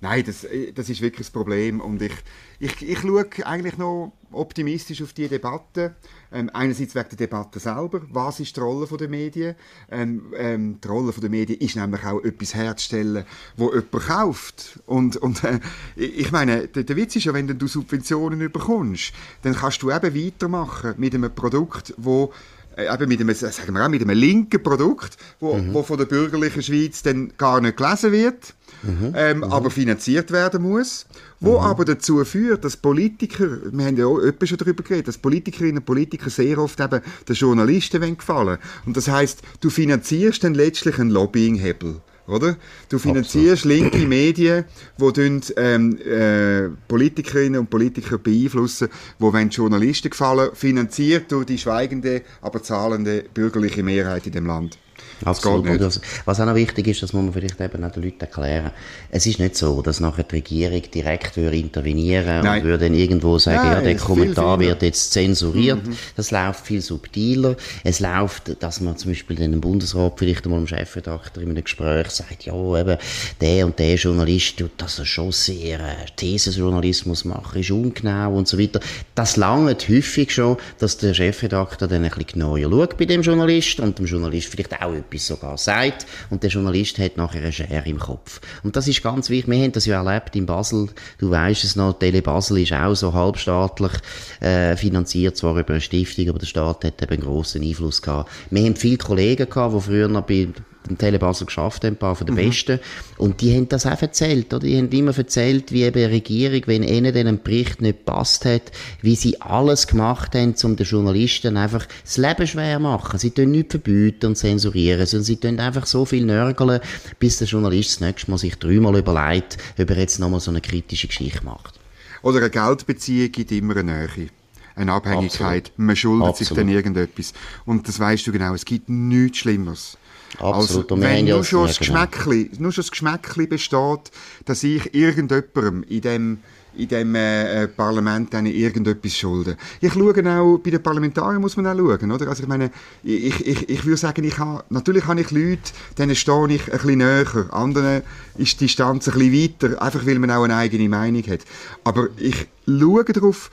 Nein, 0.00 0.24
das, 0.24 0.46
das 0.74 0.88
ist 0.88 1.02
wirklich 1.02 1.26
das 1.26 1.30
Problem. 1.30 1.82
Und 1.82 2.00
ich, 2.00 2.12
ich, 2.58 2.80
ich 2.80 3.00
schaue 3.00 3.26
eigentlich 3.44 3.76
noch 3.76 4.12
optimistisch 4.32 5.02
auf 5.02 5.12
die 5.12 5.28
Debatte. 5.28 5.96
Ähm, 6.32 6.50
einerseits 6.52 6.94
wegen 6.94 7.08
der 7.10 7.18
Debatte 7.18 7.60
selber. 7.60 8.00
Was 8.10 8.40
ist 8.40 8.56
die 8.56 8.60
Rolle 8.60 8.86
der 8.86 9.08
Medien? 9.08 9.54
Ähm, 9.90 10.32
ähm, 10.36 10.80
die 10.82 10.88
Rolle 10.88 11.12
der 11.12 11.30
Medien 11.30 11.60
ist 11.60 11.76
nämlich 11.76 12.04
auch 12.04 12.22
etwas 12.22 12.54
herzustellen, 12.54 13.24
wo 13.56 13.70
jemand 13.70 13.90
kauft. 13.90 14.80
Und, 14.86 15.16
und 15.16 15.44
äh, 15.44 15.60
ich 15.96 16.32
meine, 16.32 16.68
der, 16.68 16.84
der, 16.84 16.96
Witz 16.96 17.16
ist 17.16 17.24
ja, 17.24 17.34
wenn 17.34 17.46
du 17.46 17.66
Subventionen 17.66 18.50
bekommst, 18.50 19.12
dann 19.42 19.54
kannst 19.54 19.82
du 19.82 19.90
eben 19.90 20.14
weitermachen 20.14 20.94
mit 20.96 21.14
einem 21.14 21.34
Produkt, 21.34 21.94
äh, 21.98 22.28
eben 22.76 23.08
mit 23.08 23.20
einem, 23.20 23.34
sagen 23.34 23.74
wir 23.74 23.84
auch, 23.84 23.88
mit 23.88 24.02
einem 24.02 24.18
linken 24.18 24.62
Produkt, 24.62 25.16
wo, 25.40 25.56
mhm. 25.56 25.74
wo 25.74 25.82
von 25.82 25.98
der 25.98 26.06
bürgerlichen 26.06 26.62
Schweiz 26.62 27.02
dann 27.02 27.32
gar 27.36 27.60
nicht 27.60 27.76
gelesen 27.76 28.12
wird, 28.12 28.54
mhm. 28.82 29.12
Ähm, 29.14 29.38
mhm. 29.38 29.44
aber 29.44 29.70
finanziert 29.70 30.30
werden 30.30 30.62
muss, 30.62 31.06
wo 31.40 31.58
mhm. 31.58 31.66
aber 31.66 31.84
dazu 31.84 32.24
führt, 32.24 32.64
dass 32.64 32.76
Politiker, 32.76 33.48
wir 33.70 33.84
haben 33.84 33.96
ja 33.96 34.06
auch 34.06 34.20
schon 34.44 34.58
darüber 34.58 34.82
geredet, 34.82 35.08
dass 35.08 35.18
Politikerinnen 35.18 35.78
und 35.78 35.84
Politiker 35.84 36.30
sehr 36.30 36.58
oft 36.58 36.80
eben 36.80 37.00
den 37.28 37.34
Journalisten 37.34 38.16
gefallen 38.16 38.58
Und 38.86 38.96
das 38.96 39.08
heißt, 39.08 39.42
du 39.60 39.70
finanzierst 39.70 40.44
dann 40.44 40.54
letztlich 40.54 40.98
einen 40.98 41.10
Lobbyinghebel 41.10 42.00
oder? 42.26 42.56
Du 42.88 42.98
finanzierst 42.98 43.64
Absolut. 43.64 43.92
linke 43.92 44.06
Medien, 44.06 44.64
die 44.98 45.40
ähm, 45.56 45.98
äh, 45.98 46.68
Politikerinnen 46.88 47.60
und 47.60 47.70
Politiker 47.70 48.18
beeinflussen, 48.18 48.88
wo 49.18 49.32
wenn 49.32 49.50
Journalisten 49.50 50.10
gefallen, 50.10 50.50
finanziert 50.54 51.30
durch 51.32 51.46
die 51.46 51.58
schweigende, 51.58 52.22
aber 52.40 52.62
zahlende 52.62 53.24
bürgerliche 53.34 53.82
Mehrheit 53.82 54.26
in 54.26 54.32
dem 54.32 54.46
Land. 54.46 54.78
Absolut. 55.24 55.80
Das, 55.80 56.00
was 56.24 56.40
auch 56.40 56.46
noch 56.46 56.54
wichtig 56.54 56.88
ist, 56.88 57.02
das 57.02 57.12
muss 57.12 57.24
man 57.24 57.32
vielleicht 57.32 57.60
eben 57.60 57.84
auch 57.84 57.90
den 57.90 58.02
Leuten 58.02 58.20
erklären. 58.20 58.70
Es 59.10 59.26
ist 59.26 59.38
nicht 59.38 59.56
so, 59.56 59.82
dass 59.82 60.00
nachher 60.00 60.24
die 60.24 60.36
Regierung 60.36 60.82
direkt 60.94 61.36
würde 61.36 61.56
intervenieren 61.56 62.44
Nein. 62.44 62.60
und 62.60 62.68
würde 62.68 62.84
dann 62.86 62.94
irgendwo 62.94 63.38
sagen, 63.38 63.68
Nein, 63.68 63.72
ja, 63.72 63.80
der 63.80 63.96
Kommentar 63.96 64.58
wird 64.60 64.82
jetzt 64.82 65.12
zensuriert. 65.12 65.86
Mhm. 65.86 65.96
Das 66.16 66.30
läuft 66.30 66.66
viel 66.66 66.80
subtiler. 66.80 67.56
Es 67.84 68.00
läuft, 68.00 68.62
dass 68.62 68.80
man 68.80 68.96
zum 68.96 69.12
Beispiel 69.12 69.36
den 69.36 69.60
Bundesrat 69.60 70.14
vielleicht 70.16 70.44
einmal 70.44 70.60
dem 70.60 70.66
Chefredakteur 70.66 71.42
in 71.42 71.50
einem 71.50 71.64
Gespräch 71.64 72.10
sagt, 72.10 72.44
ja, 72.44 72.54
eben, 72.54 72.98
der 73.40 73.66
und 73.66 73.78
der 73.78 73.94
Journalist, 73.94 74.62
dass 74.76 74.98
er 74.98 75.06
schon 75.06 75.32
sehr 75.32 75.80
äh, 75.80 76.06
Thesenjournalismus 76.16 77.24
macht, 77.24 77.56
ist 77.56 77.70
ungenau 77.70 78.36
und 78.36 78.48
so 78.48 78.58
weiter. 78.58 78.80
Das 79.14 79.36
langt 79.36 79.88
häufig 79.88 80.30
schon, 80.30 80.56
dass 80.78 80.96
der 80.98 81.14
Chefredakteur 81.14 81.88
dann 81.88 82.04
ein 82.04 82.10
bisschen 82.10 82.26
genauer 82.26 82.60
schaut 82.60 82.96
bei 82.96 83.04
dem 83.04 83.22
Journalist 83.22 83.80
und 83.80 83.98
dem 83.98 84.06
Journalist 84.06 84.48
vielleicht 84.48 84.80
auch 84.80 84.92
etwas 85.12 85.26
sogar 85.26 85.58
sagt 85.58 86.06
und 86.30 86.42
der 86.42 86.50
Journalist 86.50 86.98
hat 86.98 87.16
nachher 87.16 87.42
eine 87.42 87.52
Schere 87.52 87.88
im 87.88 87.98
Kopf. 87.98 88.40
Und 88.62 88.76
das 88.76 88.88
ist 88.88 89.02
ganz 89.02 89.30
wichtig. 89.30 89.50
Wir 89.50 89.62
haben 89.62 89.72
das 89.72 89.86
ja 89.86 90.02
erlebt 90.02 90.34
in 90.36 90.46
Basel. 90.46 90.88
Du 91.18 91.30
weißt 91.30 91.64
es 91.64 91.76
noch, 91.76 91.98
Tele 91.98 92.22
Basel 92.22 92.58
ist 92.58 92.72
auch 92.72 92.94
so 92.94 93.12
halbstaatlich 93.12 93.92
äh, 94.40 94.76
finanziert, 94.76 95.36
zwar 95.36 95.56
über 95.56 95.74
eine 95.74 95.80
Stiftung, 95.80 96.28
aber 96.28 96.38
der 96.38 96.46
Staat 96.46 96.84
hat 96.84 97.02
eben 97.02 97.12
einen 97.12 97.22
grossen 97.22 97.62
Einfluss 97.62 98.02
gehabt. 98.02 98.30
Wir 98.50 98.64
haben 98.64 98.76
viele 98.76 98.98
Kollegen 98.98 99.48
gehabt, 99.48 99.74
die 99.74 99.80
früher 99.80 100.08
noch 100.08 100.22
bei 100.22 100.48
den 100.88 100.98
Telebasel 100.98 101.46
geschafft 101.46 101.84
haben, 101.84 101.94
ein 101.94 101.96
paar 101.96 102.16
von 102.16 102.26
den 102.26 102.36
mhm. 102.36 102.48
Besten. 102.48 102.80
Und 103.18 103.40
die 103.40 103.54
haben 103.56 103.68
das 103.68 103.86
auch 103.86 104.00
erzählt, 104.00 104.52
oder? 104.52 104.66
Die 104.66 104.76
haben 104.78 104.90
immer 104.90 105.16
erzählt, 105.16 105.72
wie 105.72 105.82
eben 105.82 106.02
eine 106.02 106.12
Regierung, 106.12 106.62
wenn 106.66 106.82
ihnen 106.82 107.12
den 107.12 107.42
Bericht 107.42 107.80
nicht 107.80 108.04
passt 108.04 108.44
hat, 108.44 108.72
wie 109.00 109.16
sie 109.16 109.40
alles 109.40 109.86
gemacht 109.86 110.34
haben, 110.34 110.54
um 110.62 110.76
den 110.76 110.86
Journalisten 110.86 111.56
einfach 111.56 111.86
das 112.04 112.16
Leben 112.16 112.46
schwer 112.46 112.76
zu 112.76 112.82
machen. 112.82 113.18
Sie 113.18 113.30
tun 113.30 113.50
nichts 113.50 113.72
verbieten 113.72 114.26
und 114.26 114.36
zensurieren, 114.36 115.06
sondern 115.06 115.24
sie 115.24 115.36
tun 115.36 115.60
einfach 115.60 115.86
so 115.86 116.04
viel 116.04 116.24
nörgeln, 116.24 116.80
bis 117.18 117.38
der 117.38 117.48
Journalist 117.48 117.92
das 117.92 118.00
nächste 118.00 118.30
Mal 118.30 118.38
sich 118.38 118.56
dreimal 118.56 118.96
überlegt, 118.96 119.58
ob 119.78 119.90
er 119.90 119.98
jetzt 119.98 120.18
nochmal 120.18 120.40
so 120.40 120.50
eine 120.50 120.60
kritische 120.60 121.06
Geschichte 121.06 121.44
macht. 121.44 121.78
Oder 122.22 122.38
eine 122.38 122.50
Geldbeziehung 122.50 123.32
gibt 123.32 123.52
immer 123.52 123.76
eine 123.76 124.06
Nähe 124.08 124.28
eine 124.74 124.92
Abhängigkeit. 124.92 125.66
Absolut. 125.68 125.78
Man 125.78 125.96
schuldet 125.96 126.28
Absolut. 126.28 126.48
sich 126.48 126.56
dann 126.56 126.68
irgendetwas. 126.68 127.32
Und 127.64 127.88
das 127.88 127.98
weißt 127.98 128.26
du 128.26 128.32
genau, 128.32 128.54
es 128.54 128.64
gibt 128.64 128.88
nichts 128.88 129.38
Schlimmeres. 129.38 129.96
Absolut. 130.38 130.90
Also, 130.90 131.02
wenn 131.02 131.26
nur 131.26 131.44
schon, 131.44 131.66
das 131.66 131.78
genau. 131.78 132.06
Geschmäckli, 132.06 132.50
nur 132.58 132.72
schon 132.72 132.82
das 132.82 132.90
Geschmäckli 132.90 133.46
besteht, 133.46 134.10
dass 134.44 134.62
ich 134.62 134.94
irgendjemandem 134.94 135.84
in 135.88 136.00
dem 136.00 136.38
in 136.74 136.88
dem 136.88 137.14
äh, 137.14 137.64
äh, 137.64 137.68
Parlament 137.68 138.32
dann 138.32 138.46
irgendetwas 138.46 139.16
schulden. 139.16 139.56
Ich 139.80 139.92
schaue 139.92 140.40
auch, 140.40 140.58
bei 140.58 140.70
den 140.70 140.82
Parlamentariern 140.82 141.40
muss 141.40 141.56
man 141.56 141.66
auch 141.66 141.76
schauen, 141.76 142.10
oder? 142.10 142.28
Also 142.28 142.42
ich 142.42 142.48
meine, 142.48 142.70
ich, 143.02 143.46
ich, 143.46 143.68
ich 143.68 143.84
würde 143.84 143.98
sagen, 143.98 144.24
ich 144.24 144.38
habe, 144.38 144.64
natürlich 144.70 145.06
habe 145.06 145.20
ich 145.20 145.30
Leute, 145.30 145.72
denen 145.98 146.16
stehe 146.16 146.48
ich 146.48 146.72
ein 146.72 146.78
bisschen 146.78 146.98
näher, 146.98 147.46
anderen 147.50 148.02
ist 148.38 148.60
die 148.60 148.66
Distanz 148.66 149.08
ein 149.08 149.18
bisschen 149.18 149.68
weiter, 149.70 149.82
einfach 149.82 150.06
weil 150.06 150.18
man 150.18 150.30
auch 150.30 150.44
eine 150.44 150.56
eigene 150.56 150.88
Meinung 150.88 151.22
hat. 151.24 151.40
Aber 151.84 152.08
ich 152.16 152.46
schaue 152.66 153.04
darauf, 153.04 153.50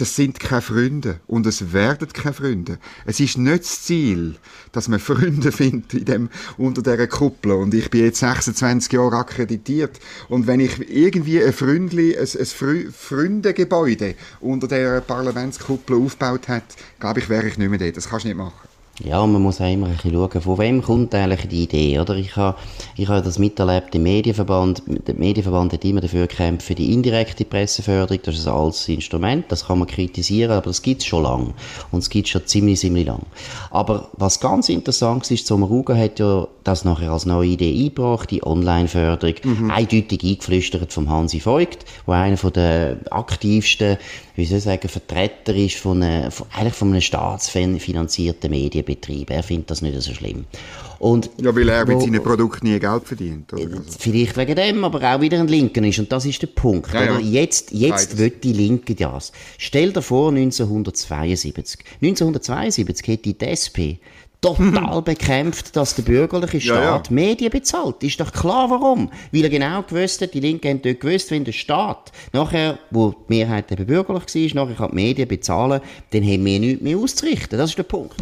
das 0.00 0.16
sind 0.16 0.40
keine 0.40 0.62
Freunde 0.62 1.20
und 1.26 1.46
es 1.46 1.74
werden 1.74 2.10
keine 2.12 2.32
Freunde. 2.32 2.78
Es 3.04 3.20
ist 3.20 3.36
nicht 3.36 3.64
das 3.64 3.82
Ziel, 3.82 4.36
dass 4.72 4.88
man 4.88 4.98
Freunde 4.98 5.52
findet 5.60 5.92
in 5.92 6.04
dem, 6.06 6.30
unter 6.56 6.82
dieser 6.82 7.06
Kuppel. 7.06 7.52
Und 7.52 7.74
ich 7.74 7.90
bin 7.90 8.04
jetzt 8.04 8.20
26 8.20 8.92
Jahre 8.92 9.16
akkreditiert 9.16 10.00
und 10.30 10.46
wenn 10.46 10.60
ich 10.60 10.90
irgendwie 10.90 11.44
ein 11.44 11.52
Freundli, 11.52 12.16
ein, 12.16 12.26
ein 12.26 12.92
Freundegebäude 12.92 14.14
unter 14.40 14.68
der 14.68 15.02
Parlamentskuppel 15.02 15.96
aufgebaut 15.96 16.48
hätte, 16.48 16.76
glaube 16.98 17.20
ich, 17.20 17.28
wäre 17.28 17.48
ich 17.48 17.58
nicht 17.58 17.68
mehr 17.68 17.78
da. 17.78 17.90
Das 17.90 18.08
kannst 18.08 18.24
du 18.24 18.28
nicht 18.28 18.38
machen. 18.38 18.69
Ja, 19.02 19.24
man 19.26 19.40
muss 19.40 19.60
auch 19.60 19.72
immer 19.72 19.86
ein 19.86 19.94
bisschen 19.94 20.12
schauen, 20.12 20.40
von 20.42 20.58
wem 20.58 20.82
kommt 20.82 21.14
eigentlich 21.14 21.48
die 21.48 21.62
Idee, 21.62 21.98
oder? 21.98 22.16
Ich 22.16 22.36
habe, 22.36 22.58
ich 22.96 23.08
habe 23.08 23.22
das 23.22 23.38
miterlebt 23.38 23.94
im 23.94 24.02
Medienverband. 24.02 24.82
Der 24.86 25.14
Medienverband 25.14 25.72
hat 25.72 25.84
immer 25.84 26.02
dafür 26.02 26.26
gekämpft, 26.26 26.66
für 26.66 26.74
die 26.74 26.92
indirekte 26.92 27.46
Presseförderung. 27.46 28.20
Das 28.22 28.34
ist 28.34 28.46
ein 28.46 28.52
altes 28.52 28.86
Instrument, 28.88 29.46
das 29.48 29.66
kann 29.66 29.78
man 29.78 29.88
kritisieren, 29.88 30.52
aber 30.52 30.66
das 30.66 30.82
gibt 30.82 31.00
es 31.00 31.06
schon 31.06 31.22
lang. 31.22 31.54
Und 31.90 32.00
es 32.00 32.10
gibt 32.10 32.28
schon 32.28 32.46
ziemlich, 32.46 32.80
ziemlich 32.80 33.06
lang. 33.06 33.22
Aber 33.70 34.10
was 34.12 34.38
ganz 34.38 34.68
interessant 34.68 35.30
ist, 35.30 35.46
Sommaruga 35.46 35.96
hat 35.96 36.18
ja 36.18 36.46
das 36.64 36.84
nachher 36.84 37.12
als 37.12 37.24
neue 37.24 37.48
Idee 37.48 37.74
eingebracht, 37.74 38.30
die 38.30 38.44
Online-Förderung, 38.44 39.34
mhm. 39.42 39.70
eindeutig 39.70 40.22
eingeflüstert 40.22 40.92
vom 40.92 41.08
Hansi 41.08 41.40
Voigt, 41.44 41.86
der 42.06 42.14
einer 42.14 42.36
der 42.36 42.98
aktivsten 43.10 43.96
wie 44.40 44.46
soll 44.46 44.58
ich 44.58 44.64
sagen, 44.64 44.88
Vertreter 44.88 45.54
ist 45.54 45.76
von, 45.76 46.02
einem, 46.02 46.30
von, 46.30 46.46
eigentlich 46.52 46.74
von 46.74 46.88
einem 46.88 47.00
staatsfinanzierten 47.00 48.50
Medienbetrieb. 48.50 49.30
Er 49.30 49.42
findet 49.42 49.70
das 49.70 49.82
nicht 49.82 50.00
so 50.00 50.14
schlimm. 50.14 50.46
Und 50.98 51.30
ja, 51.40 51.54
weil 51.54 51.68
er 51.68 51.86
mit 51.86 52.00
seinen 52.00 52.22
Produkten 52.22 52.66
nie 52.66 52.78
Geld 52.78 53.04
verdient. 53.04 53.52
Oder? 53.52 53.62
Äh, 53.62 53.80
vielleicht 53.98 54.36
wegen 54.36 54.56
dem, 54.56 54.84
aber 54.84 55.14
auch 55.14 55.20
wieder 55.20 55.38
ein 55.38 55.48
Linken 55.48 55.84
ist. 55.84 55.98
Und 55.98 56.10
das 56.10 56.24
ist 56.24 56.40
der 56.40 56.48
Punkt. 56.48 56.92
Ja, 56.92 57.04
ja. 57.04 57.18
Jetzt, 57.18 57.70
jetzt 57.70 58.18
wird 58.18 58.42
die 58.44 58.52
Linke 58.52 58.94
das. 58.94 59.32
Stell 59.58 59.92
dir 59.92 60.02
vor, 60.02 60.30
1972. 60.30 61.80
1972 62.02 63.08
hätte 63.08 63.34
die 63.34 63.46
SP 63.46 64.00
total 64.40 65.02
bekämpft, 65.04 65.76
dass 65.76 65.94
der 65.94 66.02
bürgerliche 66.02 66.60
Staat 66.60 67.08
ja, 67.08 67.14
ja. 67.14 67.14
Medien 67.14 67.50
bezahlt. 67.50 68.02
Ist 68.02 68.20
doch 68.20 68.32
klar, 68.32 68.70
warum. 68.70 69.10
Weil 69.32 69.44
er 69.44 69.50
genau 69.50 69.82
gewusst 69.82 70.20
hat, 70.22 70.34
die 70.34 70.40
Linke 70.40 70.68
haben 70.68 70.82
dort 70.82 71.00
gewusst, 71.00 71.30
wenn 71.30 71.44
der 71.44 71.52
Staat 71.52 72.12
nachher, 72.32 72.78
wo 72.90 73.10
die 73.10 73.16
Mehrheit 73.28 73.70
eben 73.72 73.86
bürgerlich 73.86 74.54
war, 74.54 74.64
nachher 74.64 74.76
kann 74.76 74.90
die 74.90 74.96
Medien 74.96 75.28
bezahlen, 75.28 75.80
dann 76.10 76.22
haben 76.22 76.44
wir 76.44 76.60
nichts 76.60 76.82
mehr 76.82 76.96
auszurichten. 76.96 77.58
Das 77.58 77.70
ist 77.70 77.78
der 77.78 77.84
Punkt. 77.84 78.16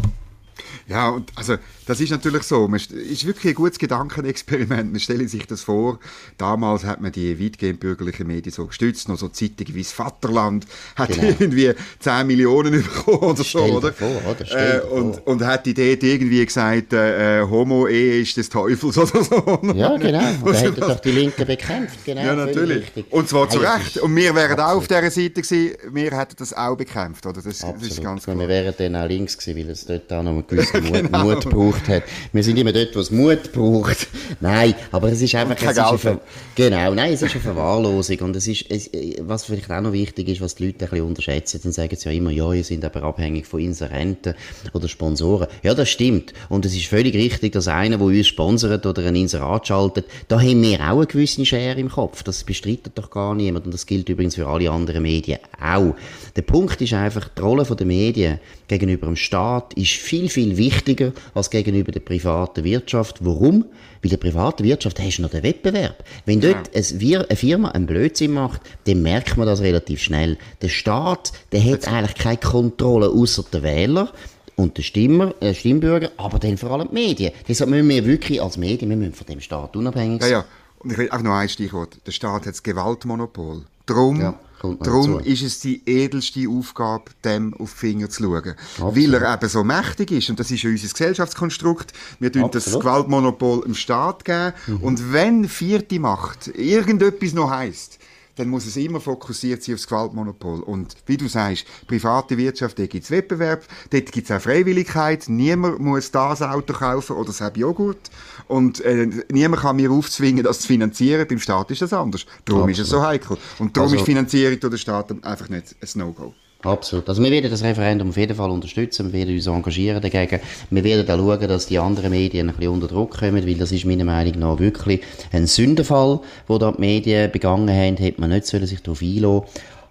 Ja, 0.87 1.09
und 1.09 1.31
also 1.35 1.55
das 1.89 1.99
ist 1.99 2.11
natürlich 2.11 2.43
so. 2.43 2.69
Es 2.75 2.85
ist 2.85 3.25
wirklich 3.25 3.53
ein 3.53 3.55
gutes 3.55 3.79
Gedankenexperiment. 3.79 4.91
Man 4.91 4.99
stelle 4.99 5.27
sich 5.27 5.47
das 5.47 5.63
vor. 5.63 5.97
Damals 6.37 6.83
hat 6.83 7.01
man 7.01 7.11
die 7.11 7.43
weitgehend 7.43 7.79
bürgerlichen 7.79 8.27
Medien 8.27 8.53
so 8.53 8.67
gestützt. 8.67 9.09
Noch 9.09 9.17
so 9.17 9.27
Zeitungen 9.27 9.73
wie 9.73 9.81
das 9.81 9.91
Vaterland 9.91 10.67
hat 10.95 11.09
genau. 11.09 11.29
irgendwie 11.39 11.73
10 11.97 12.27
Millionen 12.27 12.83
bekommen 12.83 13.17
oder 13.17 13.43
so, 13.43 13.63
oder? 13.63 13.91
Vor, 13.91 14.21
oder? 14.29 14.75
Äh, 14.75 14.81
und, 14.81 15.25
und 15.25 15.43
hat 15.43 15.65
die 15.65 15.73
dort 15.73 16.03
irgendwie 16.03 16.45
gesagt, 16.45 16.93
äh, 16.93 17.39
äh, 17.39 17.49
Homo-Ehe 17.49 18.21
ist 18.21 18.37
des 18.37 18.49
Teufels 18.49 18.95
oder 18.95 19.23
so. 19.23 19.59
Ja, 19.73 19.97
genau. 19.97 20.19
Und 20.43 20.53
da 20.53 20.59
hätten 20.59 20.81
doch 20.81 20.99
die 20.99 21.11
Linken 21.11 21.47
bekämpft. 21.47 22.05
Genau, 22.05 22.21
ja, 22.21 22.35
natürlich. 22.35 22.85
Und 23.09 23.27
zwar 23.27 23.49
zu 23.49 23.57
Recht. 23.57 23.97
Und 23.97 24.15
wir 24.15 24.35
wären 24.35 24.59
auch 24.59 24.75
auf 24.75 24.87
dieser 24.87 25.09
Seite 25.09 25.41
gewesen. 25.41 25.71
Wir 25.91 26.15
hätten 26.15 26.35
das 26.37 26.53
auch 26.53 26.77
bekämpft, 26.77 27.25
oder? 27.25 27.41
Das, 27.41 27.57
das 27.57 27.81
ist 27.81 28.03
ganz 28.03 28.25
klar. 28.25 28.37
Wir 28.37 28.47
wären 28.47 28.75
dann 28.77 28.95
auch 28.95 29.07
links 29.07 29.39
gewesen, 29.39 29.57
weil 29.57 29.71
es 29.71 29.85
dort 29.85 30.13
auch 30.13 30.21
noch 30.21 30.33
einen 30.33 30.45
gewissen 30.45 30.83
Mut, 30.83 30.93
genau. 30.93 31.23
Mut 31.23 31.49
gebraucht 31.79 31.89
hat. 31.89 32.03
Wir 32.33 32.43
sind 32.43 32.57
immer 32.57 32.71
dort, 32.71 32.95
wo 32.95 32.99
es 32.99 33.11
Mut 33.11 33.51
braucht. 33.51 34.07
Nein, 34.39 34.75
aber 34.91 35.11
es 35.11 35.21
ist 35.21 35.35
einfach... 35.35 35.55
Es 35.61 35.71
ist 35.71 36.05
eine 36.05 36.19
genau, 36.55 36.93
nein, 36.93 37.13
es 37.13 37.21
ist 37.21 37.33
eine 37.33 37.41
Verwahrlosung. 37.41 38.19
Und 38.19 38.35
es 38.35 38.47
ist, 38.47 38.65
es, 38.69 38.89
was 39.21 39.45
vielleicht 39.45 39.71
auch 39.71 39.81
noch 39.81 39.93
wichtig 39.93 40.27
ist, 40.29 40.41
was 40.41 40.55
die 40.55 40.67
Leute 40.67 40.85
ein 40.85 40.89
bisschen 40.89 41.05
unterschätzen, 41.05 41.59
dann 41.63 41.71
sagen 41.71 41.95
sie 41.95 42.09
ja 42.09 42.15
immer, 42.15 42.31
ja, 42.31 42.51
ihr 42.53 42.63
sind 42.63 42.83
aber 42.85 43.03
abhängig 43.03 43.45
von 43.45 43.59
Inserenten 43.59 44.35
oder 44.73 44.87
Sponsoren. 44.87 45.47
Ja, 45.63 45.73
das 45.73 45.89
stimmt. 45.89 46.33
Und 46.49 46.65
es 46.65 46.75
ist 46.75 46.85
völlig 46.85 47.15
richtig, 47.15 47.53
dass 47.53 47.67
einer, 47.67 47.97
der 47.97 48.07
uns 48.07 48.27
sponsert 48.27 48.85
oder 48.85 49.05
ein 49.05 49.15
Inserat 49.15 49.67
schaltet, 49.67 50.05
da 50.27 50.39
haben 50.39 50.61
wir 50.61 50.79
auch 50.79 50.97
eine 50.97 51.07
gewisse 51.07 51.45
Schere 51.45 51.79
im 51.79 51.89
Kopf. 51.89 52.23
Das 52.23 52.43
bestreitet 52.43 52.93
doch 52.95 53.09
gar 53.09 53.35
niemand. 53.35 53.65
Und 53.65 53.73
das 53.73 53.85
gilt 53.85 54.09
übrigens 54.09 54.35
für 54.35 54.47
alle 54.47 54.69
anderen 54.69 55.03
Medien 55.03 55.39
auch. 55.59 55.95
Der 56.35 56.41
Punkt 56.41 56.81
ist 56.81 56.93
einfach, 56.93 57.27
die 57.29 57.41
Rolle 57.41 57.63
der 57.63 57.85
Medien 57.85 58.39
gegenüber 58.67 59.07
dem 59.07 59.15
Staat 59.15 59.73
ist 59.73 59.91
viel, 59.91 60.29
viel 60.29 60.57
wichtiger 60.57 61.11
als 61.33 61.49
gegenüber 61.49 61.68
der 61.71 61.99
privaten 61.99 62.63
Wirtschaft. 62.63 63.17
Warum? 63.25 63.65
Weil 64.01 64.09
der 64.09 64.17
privaten 64.17 64.63
Wirtschaft 64.63 64.99
hast 64.99 65.17
du 65.17 65.23
noch 65.23 65.29
den 65.29 65.43
Wettbewerb. 65.43 66.03
Wenn 66.25 66.41
dort 66.41 66.73
ja. 66.73 67.19
eine 67.21 67.35
Firma 67.35 67.69
einen 67.69 67.85
Blödsinn 67.85 68.31
macht, 68.31 68.61
dann 68.85 69.01
merkt 69.01 69.37
man 69.37 69.47
das 69.47 69.61
relativ 69.61 70.01
schnell. 70.01 70.37
Der 70.61 70.69
Staat, 70.69 71.31
der 71.51 71.63
hat 71.63 71.87
eigentlich 71.87 72.15
keine 72.15 72.37
Kontrolle 72.37 73.09
außer 73.09 73.45
der 73.51 73.63
Wähler 73.63 74.11
und 74.55 74.77
der 74.77 74.83
Stimmer, 74.83 75.33
äh, 75.41 75.53
Stimmbürger, 75.53 76.11
aber 76.17 76.39
dann 76.39 76.57
vor 76.57 76.71
allem 76.71 76.89
die 76.89 76.93
Medien. 76.93 77.33
Deshalb 77.47 77.69
müssen 77.69 77.87
wir 77.87 78.05
wirklich 78.05 78.41
als 78.41 78.57
Medien, 78.57 78.89
wir 78.89 78.97
müssen 78.97 79.13
von 79.13 79.27
dem 79.27 79.39
Staat 79.39 79.75
unabhängig 79.75 80.21
sein. 80.21 80.31
Ja, 80.31 80.39
ja. 80.39 80.45
Und 80.79 80.91
ich 80.91 80.97
will 80.97 81.09
auch 81.11 81.21
noch 81.21 81.33
ein 81.33 81.49
Stichwort. 81.49 81.97
Der 82.05 82.11
Staat 82.11 82.45
hat 82.45 82.53
das 82.53 82.63
Gewaltmonopol. 82.63 83.63
Darum 83.85 84.21
ja. 84.21 84.39
Darum 84.61 85.19
ist 85.19 85.41
es 85.41 85.59
die 85.59 85.81
edelste 85.85 86.47
Aufgabe, 86.49 87.05
dem 87.23 87.53
auf 87.55 87.73
die 87.73 87.77
Finger 87.77 88.09
zu 88.09 88.23
schauen. 88.23 88.55
Absolut. 88.73 88.95
Weil 88.95 89.13
er 89.13 89.33
eben 89.33 89.49
so 89.49 89.63
mächtig 89.63 90.11
ist. 90.11 90.29
Und 90.29 90.39
das 90.39 90.51
ist 90.51 90.63
ja 90.63 90.69
unser 90.69 90.87
Gesellschaftskonstrukt. 90.87 91.93
Wir 92.19 92.31
tun 92.31 92.49
das 92.51 92.65
Gewaltmonopol 92.65 93.63
im 93.65 93.75
Staat 93.75 94.25
geben. 94.25 94.53
Mhm. 94.67 94.77
Und 94.77 95.13
wenn 95.13 95.47
vierte 95.47 95.99
Macht 95.99 96.47
irgendetwas 96.47 97.33
noch 97.33 97.49
heisst, 97.49 97.99
dann 98.35 98.49
muss 98.49 98.65
es 98.65 98.77
immer 98.77 98.99
fokussiert 98.99 99.63
sein 99.63 99.75
aufs 99.75 99.87
Gewaltmonopol. 99.87 100.61
Und 100.61 100.95
wie 101.05 101.17
du 101.17 101.27
sagst, 101.27 101.65
private 101.87 102.37
Wirtschaft, 102.37 102.79
da 102.79 102.85
gibt 102.85 103.03
es 103.03 103.11
Wettbewerb, 103.11 103.65
dort 103.89 104.11
gibt 104.11 104.29
es 104.29 104.35
auch 104.35 104.41
Freiwilligkeit. 104.41 105.25
Niemand 105.27 105.79
muss 105.79 106.11
das 106.11 106.41
Auto 106.41 106.73
kaufen 106.73 107.15
oder 107.15 107.33
das 107.33 107.43
Joghurt. 107.55 108.09
Und 108.47 108.81
äh, 108.81 109.09
niemand 109.31 109.63
kann 109.63 109.75
mir 109.75 109.91
aufzwingen, 109.91 110.43
das 110.43 110.61
zu 110.61 110.67
finanzieren. 110.67 111.27
Beim 111.27 111.39
Staat 111.39 111.71
ist 111.71 111.81
das 111.81 111.93
anders. 111.93 112.25
Darum 112.45 112.61
Absolut. 112.61 112.69
ist 112.69 112.79
es 112.79 112.89
so 112.89 113.01
heikel. 113.01 113.37
Und 113.59 113.75
darum 113.75 113.89
also, 113.89 113.97
ist 113.97 114.05
Finanzierung 114.05 114.59
durch 114.59 114.71
den 114.71 114.79
Staat 114.79 115.23
einfach 115.23 115.49
nicht 115.49 115.75
ein 115.81 115.99
No-Go. 115.99 116.33
Absolut. 116.63 117.07
Also 117.07 117.23
wir 117.23 117.31
werden 117.31 117.49
das 117.49 117.63
Referendum 117.63 118.09
auf 118.09 118.17
jeden 118.17 118.35
Fall 118.35 118.51
unterstützen, 118.51 119.13
wir 119.13 119.19
werden 119.19 119.35
uns 119.35 119.47
engagieren 119.47 120.01
dagegen. 120.01 120.41
Wir 120.69 120.83
werden 120.83 121.09
auch 121.09 121.17
schauen, 121.17 121.47
dass 121.47 121.67
die 121.67 121.79
anderen 121.79 122.11
Medien 122.11 122.49
ein 122.49 122.55
bisschen 122.55 122.73
unter 122.73 122.87
Druck 122.87 123.17
kommen, 123.17 123.47
weil 123.47 123.55
das 123.55 123.71
ist 123.71 123.85
meiner 123.85 124.03
Meinung 124.03 124.39
nach 124.39 124.59
wirklich 124.59 125.01
ein 125.31 125.47
Sündenfall, 125.47 126.19
wo 126.47 126.57
da 126.57 126.73
die 126.73 126.81
Medien 126.81 127.31
begangen 127.31 127.69
haben, 127.69 127.95
hätte 127.95 128.19
man 128.19 128.31
nicht 128.31 128.45
sollen 128.45 128.65
sich 128.65 128.81
darauf 128.81 129.01
einlassen 129.01 129.43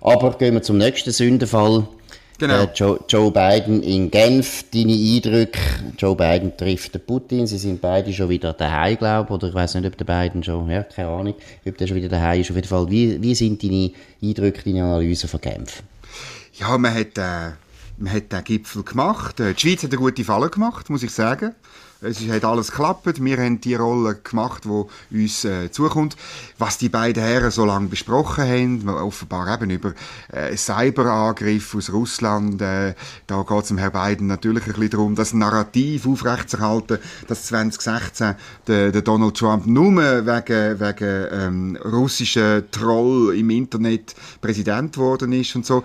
Aber 0.02 0.32
gehen 0.32 0.54
wir 0.54 0.62
zum 0.62 0.76
nächsten 0.76 1.10
Sündenfall. 1.10 1.88
Genau. 2.38 2.62
Äh, 2.62 2.68
Joe, 2.74 3.00
Joe, 3.08 3.32
Biden 3.32 3.82
in 3.82 4.10
Genf, 4.10 4.66
deine 4.72 4.92
Eindrücke. 4.92 5.58
Joe 5.98 6.14
Biden 6.14 6.56
trifft 6.56 6.94
den 6.94 7.00
Putin. 7.00 7.46
Sie 7.46 7.58
sind 7.58 7.80
beide 7.80 8.12
schon 8.12 8.28
wieder 8.28 8.52
daheim, 8.52 8.96
glaube 8.96 9.26
ich. 9.28 9.34
Oder 9.34 9.48
ich 9.48 9.54
weiß 9.54 9.74
nicht, 9.74 9.86
ob 9.86 9.96
der 9.96 10.04
Biden 10.04 10.44
schon, 10.44 10.70
ja, 10.70 10.84
keine 10.84 11.08
Ahnung, 11.08 11.34
ob 11.66 11.78
der 11.78 11.86
schon 11.86 11.96
wieder 11.96 12.08
daheim 12.08 12.40
ist. 12.40 12.50
Auf 12.50 12.56
jeden 12.56 12.68
Fall, 12.68 12.88
wie, 12.90 13.20
wie 13.20 13.34
sind 13.34 13.60
deine 13.62 13.90
Eindrücke, 14.22 14.62
deine 14.64 14.84
Analyse 14.84 15.26
von 15.26 15.40
Genf? 15.40 15.82
Ja, 16.58 16.76
man 16.76 16.92
hat, 16.92 17.16
äh, 17.16 17.52
man 17.98 18.12
hat 18.12 18.32
den 18.32 18.44
Gipfel 18.44 18.82
gemacht. 18.82 19.38
Äh, 19.38 19.54
die 19.54 19.60
Schweiz 19.60 19.82
hat 19.84 19.90
eine 19.90 19.98
gute 19.98 20.24
Falle 20.24 20.50
gemacht, 20.50 20.90
muss 20.90 21.04
ich 21.04 21.12
sagen. 21.12 21.54
Es 22.00 22.20
hat 22.28 22.44
alles 22.44 22.70
geklappt. 22.70 23.24
Wir 23.24 23.38
haben 23.38 23.60
die 23.60 23.74
Rolle 23.74 24.14
gemacht, 24.14 24.62
die 24.64 25.20
uns 25.20 25.44
äh, 25.44 25.68
zukommt. 25.72 26.16
Was 26.56 26.78
die 26.78 26.88
beiden 26.88 27.20
Herren 27.20 27.50
so 27.50 27.64
lange 27.64 27.88
besprochen 27.88 28.44
haben, 28.44 28.88
offenbar 28.88 29.52
eben 29.52 29.70
über 29.70 29.94
äh, 30.30 30.56
Cyberangriff 30.56 31.74
aus 31.74 31.92
Russland, 31.92 32.62
äh, 32.62 32.94
da 33.26 33.42
geht 33.42 33.62
es 33.62 33.68
dem 33.68 33.78
Herrn 33.78 33.92
Biden 33.92 34.28
natürlich 34.28 34.64
ein 34.66 34.74
bisschen 34.74 34.90
darum, 34.90 35.14
das 35.16 35.32
Narrativ 35.32 36.06
aufrechtzuerhalten, 36.06 36.98
dass 37.26 37.46
2016 37.46 38.36
der, 38.68 38.92
der 38.92 39.02
Donald 39.02 39.36
Trump 39.36 39.66
nur 39.66 39.96
wegen, 39.96 40.78
wegen 40.78 41.26
ähm, 41.32 41.78
russischen 41.84 42.70
Troll 42.70 43.34
im 43.36 43.50
Internet 43.50 44.14
Präsident 44.40 44.92
geworden 44.92 45.32
ist 45.32 45.56
und 45.56 45.66
so. 45.66 45.82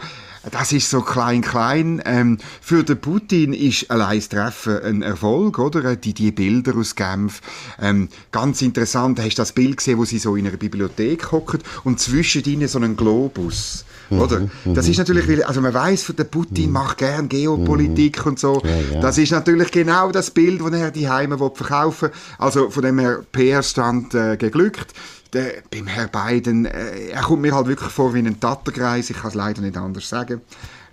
Das 0.52 0.74
ist 0.74 0.90
so 0.90 1.02
klein-klein. 1.02 2.02
Ähm, 2.06 2.38
für 2.60 2.84
den 2.84 3.00
Putin 3.00 3.54
ist 3.54 3.90
allein 3.90 4.20
das 4.20 4.28
Treffen 4.28 4.78
ein 4.84 5.02
Erfolg, 5.02 5.58
oder? 5.58 5.96
Die, 6.04 6.14
die 6.14 6.32
Bilder 6.32 6.76
aus 6.76 6.96
Genf. 6.96 7.42
Ähm, 7.82 8.10
ganz 8.32 8.62
interessant, 8.62 9.20
hast 9.20 9.38
du 9.38 9.42
das 9.42 9.54
Bild 9.54 9.78
gesehen, 9.78 9.98
wo 9.98 10.06
sie 10.06 10.20
so 10.20 10.36
in 10.36 10.48
einer 10.48 10.58
Bibliothek 10.58 11.32
hocken 11.32 11.60
und 11.84 12.00
zwischen 12.00 12.44
ihnen 12.44 12.68
so 12.68 12.78
einen 12.78 12.96
Globus. 12.96 13.86
Mhm, 14.10 14.20
oder? 14.20 14.40
Mhm, 14.40 14.74
das 14.74 14.88
ist 14.88 14.98
natürlich, 14.98 15.46
also 15.46 15.62
man 15.62 15.74
weiß, 15.74 16.14
der 16.18 16.26
Putin 16.26 16.68
mhm. 16.68 16.74
macht 16.74 16.98
gern 16.98 17.30
Geopolitik 17.30 18.26
und 18.26 18.40
so. 18.40 18.62
Ja, 18.64 18.96
ja. 18.96 19.02
Das 19.02 19.18
ist 19.18 19.32
natürlich 19.32 19.72
genau 19.72 20.12
das 20.12 20.32
Bild, 20.32 20.62
das 20.62 20.72
er 20.74 20.92
die 20.92 21.10
Heime 21.10 21.38
verkaufen 21.38 22.10
will. 22.10 22.18
Also 22.38 22.70
von 22.70 22.84
dem 22.84 23.00
her 23.00 23.24
PR-Stand 23.32 24.14
äh, 24.14 24.38
geglückt 24.38 24.94
der, 25.34 25.64
beim 25.70 25.88
Herr 25.88 26.08
Biden, 26.08 26.66
äh, 26.66 27.10
er 27.10 27.22
kommt 27.22 27.42
mir 27.42 27.54
halt 27.54 27.68
wirklich 27.68 27.90
vor 27.90 28.14
wie 28.14 28.20
ein 28.20 28.40
Tatterkreis, 28.40 29.10
ich 29.10 29.18
kann 29.18 29.30
es 29.30 29.36
leider 29.36 29.62
nicht 29.62 29.76
anders 29.78 30.08
sagen. 30.08 30.42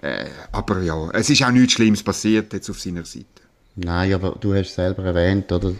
Äh, 0.00 0.26
aber 0.52 0.80
ja, 0.80 1.10
es 1.10 1.30
ist 1.30 1.44
auch 1.44 1.50
nichts 1.50 1.74
Schlimmes 1.74 2.02
passiert 2.02 2.52
jetzt 2.52 2.70
auf 2.70 2.80
seiner 2.80 3.04
Seite. 3.04 3.26
Nein, 3.76 4.12
aber 4.12 4.36
du 4.40 4.54
hast 4.54 4.68
es 4.68 4.74
selber 4.74 5.04
erwähnt, 5.04 5.50
oder? 5.52 5.72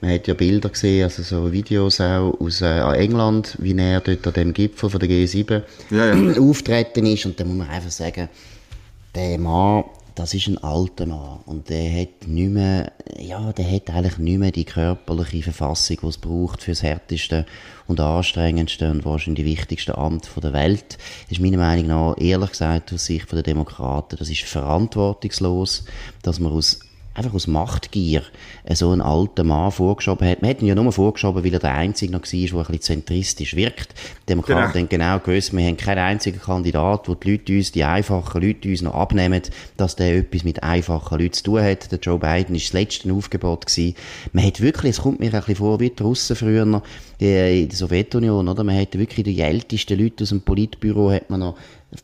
Man 0.00 0.12
hat 0.12 0.26
ja 0.26 0.34
Bilder 0.34 0.68
gesehen, 0.68 1.04
also 1.04 1.22
so 1.22 1.50
Videos 1.50 2.00
auch 2.00 2.38
aus 2.38 2.60
äh, 2.60 2.78
England, 2.98 3.56
wie 3.58 3.74
er 3.74 4.00
dort 4.00 4.26
an 4.26 4.34
dem 4.34 4.52
Gipfel 4.52 4.90
von 4.90 5.00
der 5.00 5.08
G7 5.08 5.62
ja, 5.90 6.14
ja. 6.14 6.40
auftreten 6.40 7.06
ist. 7.06 7.24
Und 7.24 7.40
da 7.40 7.44
muss 7.44 7.56
man 7.56 7.68
einfach 7.70 7.90
sagen, 7.90 8.28
der 9.14 9.38
Mann, 9.38 9.84
das 10.14 10.34
ist 10.34 10.46
ein 10.46 10.58
alter 10.58 11.06
Mann 11.06 11.40
und 11.46 11.70
der 11.70 12.02
hat 12.02 12.28
nicht 12.28 12.50
mehr, 12.50 12.92
ja, 13.18 13.52
der 13.52 13.70
hat 13.70 13.90
eigentlich 13.90 14.18
nicht 14.18 14.38
mehr 14.38 14.50
die 14.52 14.64
körperliche 14.64 15.42
Verfassung, 15.42 15.96
die 16.02 16.06
es 16.06 16.18
braucht 16.18 16.62
für 16.62 16.72
das 16.72 16.82
härteste 16.82 17.46
und 17.86 17.98
anstrengendste 17.98 18.90
und 18.90 19.04
wahrscheinlich 19.04 19.44
wichtigste 19.44 19.96
Amt 19.96 20.28
der 20.42 20.52
Welt. 20.52 20.98
Das 21.22 21.38
ist 21.38 21.40
meiner 21.40 21.58
Meinung 21.58 21.86
nach, 21.86 22.18
ehrlich 22.18 22.50
gesagt, 22.50 22.92
aus 22.92 23.06
Sicht 23.06 23.32
der 23.32 23.42
Demokraten, 23.42 24.16
das 24.18 24.28
ist 24.28 24.42
verantwortungslos, 24.42 25.84
dass 26.22 26.38
man 26.38 26.52
aus 26.52 26.80
einfach 27.14 27.32
aus 27.32 27.46
Machtgier 27.46 28.22
so 28.70 28.90
einen 28.90 29.00
alten 29.00 29.46
Mann 29.46 29.70
vorgeschoben 29.70 30.28
hat. 30.28 30.42
Man 30.42 30.50
hat 30.50 30.60
ihn 30.60 30.68
ja 30.68 30.74
nur 30.74 30.92
vorgeschoben, 30.92 31.44
weil 31.44 31.52
er 31.52 31.60
der 31.60 31.74
Einzige 31.74 32.12
noch 32.12 32.22
war, 32.22 32.28
der 32.30 32.40
ein 32.40 32.66
bisschen 32.66 32.80
zentristisch 32.80 33.54
wirkt. 33.54 33.94
Die 34.22 34.26
Demokraten 34.30 34.72
genau. 34.72 34.80
haben 34.80 34.88
genau 34.88 35.18
gewusst, 35.20 35.56
wir 35.56 35.64
haben 35.64 35.76
keinen 35.76 35.98
einzigen 35.98 36.40
Kandidat, 36.40 37.08
wo 37.08 37.14
die 37.14 37.32
Leute 37.32 37.52
uns, 37.52 37.72
die 37.72 37.84
einfachen 37.84 38.42
Leute 38.42 38.68
uns 38.68 38.82
noch 38.82 38.94
abnehmen, 38.94 39.42
dass 39.76 39.96
der 39.96 40.18
etwas 40.18 40.44
mit 40.44 40.62
einfachen 40.62 41.18
Leuten 41.18 41.34
zu 41.34 41.44
tun 41.44 41.62
hat. 41.62 41.92
Der 41.92 41.98
Joe 42.00 42.18
Biden 42.18 42.54
war 42.54 42.60
das 42.60 42.72
letzte 42.72 43.12
Aufgebot 43.12 43.66
gewesen. 43.66 43.94
Man 44.32 44.44
hat 44.44 44.60
wirklich, 44.60 44.90
es 44.90 45.02
kommt 45.02 45.20
mir 45.20 45.26
ein 45.26 45.38
bisschen 45.38 45.56
vor 45.56 45.80
wie 45.80 45.90
die 45.90 46.02
Russen 46.02 46.36
früher 46.36 46.64
noch, 46.64 46.82
in 47.18 47.68
der 47.68 47.76
Sowjetunion, 47.76 48.48
oder? 48.48 48.64
Man 48.64 48.78
hat 48.78 48.98
wirklich 48.98 49.24
die 49.24 49.40
ältesten 49.40 49.98
Leute 49.98 50.24
aus 50.24 50.30
dem 50.30 50.40
Politbüro 50.40 51.12
hat 51.12 51.30
man 51.30 51.40
noch 51.40 51.56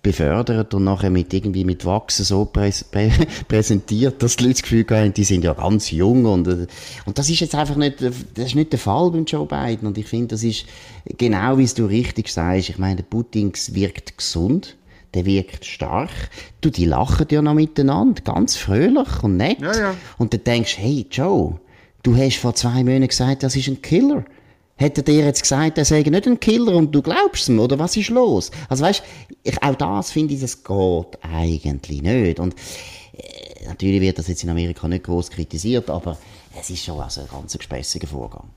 befördert 0.02 0.72
und 0.74 0.84
nachher 0.84 1.10
mit 1.10 1.32
irgendwie 1.34 1.64
mit 1.64 1.84
Wachsen 1.84 2.24
so 2.24 2.44
präs 2.44 2.84
prä 2.84 3.10
präsentiert, 3.48 4.22
dass 4.22 4.36
die 4.36 4.44
Leute 4.44 4.54
das 4.54 4.62
Gefühl 4.62 4.86
haben, 4.90 5.14
die 5.14 5.24
sind 5.24 5.44
ja 5.44 5.52
ganz 5.52 5.90
jung 5.90 6.24
und, 6.26 6.48
und 6.48 7.18
das 7.18 7.28
ist 7.28 7.40
jetzt 7.40 7.54
einfach 7.54 7.76
nicht, 7.76 8.00
das 8.00 8.46
ist 8.46 8.54
nicht 8.54 8.72
der 8.72 8.78
Fall 8.78 9.10
beim 9.10 9.24
Joe 9.24 9.46
Biden 9.46 9.88
und 9.88 9.98
ich 9.98 10.06
finde, 10.06 10.28
das 10.28 10.42
ist 10.42 10.64
genau 11.18 11.58
wie 11.58 11.64
es 11.64 11.74
du 11.74 11.86
richtig 11.86 12.28
sagst, 12.28 12.68
ich 12.68 12.78
meine, 12.78 12.96
der 12.96 13.04
Putin 13.04 13.52
wirkt 13.72 14.16
gesund, 14.16 14.76
der 15.14 15.26
wirkt 15.26 15.64
stark. 15.64 16.10
Du, 16.60 16.70
die 16.70 16.84
lachen 16.84 17.26
ja 17.30 17.42
noch 17.42 17.54
miteinander, 17.54 18.22
ganz 18.22 18.56
fröhlich 18.56 19.22
und 19.22 19.36
nett. 19.36 19.60
Ja, 19.60 19.76
ja. 19.76 19.94
Und 20.18 20.32
du 20.32 20.38
denkst, 20.38 20.78
hey 20.78 21.06
Joe, 21.10 21.58
du 22.02 22.16
hast 22.16 22.36
vor 22.36 22.54
zwei 22.54 22.84
Monaten 22.84 23.08
gesagt, 23.08 23.42
das 23.42 23.56
ist 23.56 23.68
ein 23.68 23.82
Killer. 23.82 24.24
Hätte 24.80 25.02
dir 25.02 25.26
jetzt 25.26 25.42
gesagt, 25.42 25.76
er 25.76 25.84
sei 25.84 26.00
nicht 26.00 26.26
ein 26.26 26.40
Killer 26.40 26.74
und 26.74 26.90
du 26.90 27.02
glaubst 27.02 27.50
ihm, 27.50 27.58
oder 27.58 27.78
was 27.78 27.98
ist 27.98 28.08
los? 28.08 28.50
Also 28.70 28.82
weißt, 28.82 29.02
ich, 29.42 29.62
auch 29.62 29.74
das 29.74 30.10
finde 30.10 30.32
ich, 30.32 30.40
das 30.40 30.64
geht 30.64 31.18
eigentlich 31.20 32.00
nicht. 32.00 32.40
Und 32.40 32.54
äh, 33.12 33.66
natürlich 33.66 34.00
wird 34.00 34.18
das 34.18 34.28
jetzt 34.28 34.42
in 34.42 34.48
Amerika 34.48 34.88
nicht 34.88 35.04
groß 35.04 35.28
kritisiert, 35.28 35.90
aber 35.90 36.16
es 36.58 36.70
ist 36.70 36.82
schon 36.82 36.98
also 36.98 37.20
ein 37.20 37.28
ganz 37.30 37.58
gespässiger 37.58 38.06
Vorgang. 38.06 38.48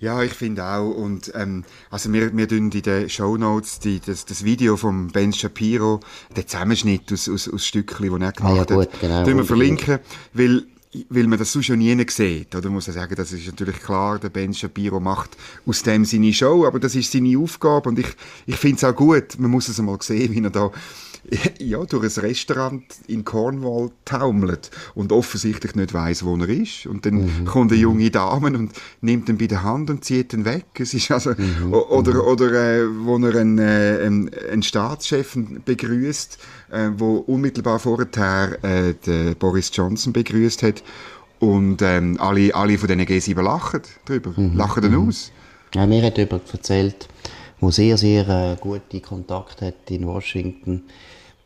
Ja, 0.00 0.20
ich 0.24 0.32
finde 0.32 0.64
auch. 0.64 0.90
Und 0.90 1.30
ähm, 1.36 1.64
also 1.92 2.12
wir, 2.12 2.36
wir 2.36 2.48
tun 2.48 2.72
in 2.72 2.82
den 2.82 3.08
Show 3.08 3.36
Notes 3.36 3.78
die, 3.78 4.00
das, 4.00 4.24
das 4.24 4.42
Video 4.42 4.76
von 4.76 5.12
Ben 5.12 5.32
Shapiro, 5.32 6.00
den 6.36 6.48
Zusammenschnitt 6.48 7.12
aus, 7.12 7.28
aus, 7.28 7.48
aus 7.48 7.64
Stückchen, 7.64 8.10
die 8.10 8.24
er 8.24 8.32
gemacht 8.32 8.40
ah, 8.42 8.56
ja, 8.56 8.64
gut, 8.64 8.92
hat, 8.92 9.00
genau, 9.00 9.24
wir 9.24 9.44
verlinken, 9.44 10.00
weil 10.32 10.64
weil 11.08 11.26
man 11.26 11.38
das 11.38 11.52
so 11.52 11.62
schon 11.62 11.78
nie 11.78 11.96
sieht. 12.08 12.54
Oder 12.54 12.70
muss 12.70 12.88
ich 12.88 12.94
sagen, 12.94 13.14
das 13.14 13.32
ist 13.32 13.46
natürlich 13.46 13.80
klar, 13.80 14.18
der 14.18 14.30
Ben 14.30 14.54
Shapiro 14.54 15.00
macht 15.00 15.36
aus 15.66 15.82
dem 15.82 16.04
seine 16.04 16.32
Show, 16.32 16.66
aber 16.66 16.78
das 16.78 16.94
ist 16.94 17.12
seine 17.12 17.38
Aufgabe 17.38 17.88
und 17.88 17.98
ich, 17.98 18.08
ich 18.46 18.56
finde 18.56 18.76
es 18.76 18.84
auch 18.84 18.94
gut, 18.94 19.38
man 19.38 19.50
muss 19.50 19.68
es 19.68 19.78
einmal 19.78 19.98
sehen, 20.00 20.32
wie 20.32 20.42
er 20.42 20.50
da 20.50 20.70
ja, 21.58 21.84
durch 21.84 22.16
ein 22.16 22.20
Restaurant 22.20 22.84
in 23.06 23.24
Cornwall 23.24 23.90
taumelt 24.04 24.70
und 24.94 25.12
offensichtlich 25.12 25.74
nicht 25.74 25.92
weiß, 25.92 26.24
wo 26.24 26.36
er 26.36 26.48
ist. 26.48 26.86
Und 26.86 27.06
dann 27.06 27.14
mhm. 27.14 27.44
kommt 27.44 27.72
eine 27.72 27.80
junge 27.80 28.10
Dame 28.10 28.48
und 28.48 28.72
nimmt 29.00 29.28
ihn 29.28 29.38
bei 29.38 29.46
der 29.46 29.62
Hand 29.62 29.90
und 29.90 30.04
zieht 30.04 30.32
ihn 30.32 30.44
weg. 30.44 30.66
Es 30.78 30.94
ist 30.94 31.10
also, 31.10 31.30
mhm. 31.30 31.72
oder, 31.72 32.14
mhm. 32.14 32.20
oder 32.20 32.52
äh, 32.52 32.86
wo 33.04 33.18
er 33.18 33.36
einen, 33.36 33.58
äh, 33.58 33.98
einen 34.52 34.62
Staatschef 34.62 35.36
begrüßt, 35.64 36.38
äh, 36.70 36.90
wo 36.96 37.16
unmittelbar 37.16 37.78
vorher 37.78 38.58
äh, 38.62 39.34
Boris 39.38 39.70
Johnson 39.72 40.12
begrüßt 40.12 40.62
hat. 40.62 40.82
Und 41.38 41.82
ähm, 41.82 42.16
alle, 42.18 42.54
alle 42.54 42.78
von 42.78 42.88
diesen 42.88 43.02
G7 43.02 43.42
lachen 43.42 43.82
darüber, 44.06 44.32
mhm. 44.36 44.56
lachen 44.56 44.82
dann 44.82 44.92
mhm. 44.92 45.08
aus. 45.08 45.32
Ja, 45.74 45.86
mir 45.86 46.02
hat 46.02 46.16
jemand 46.16 46.50
erzählt, 46.52 47.08
der 47.60 47.72
sehr, 47.72 47.96
sehr 47.96 48.28
äh, 48.28 48.56
gute 48.60 49.00
Kontakte 49.00 49.66
hat 49.66 49.90
in 49.90 50.06
Washington, 50.06 50.84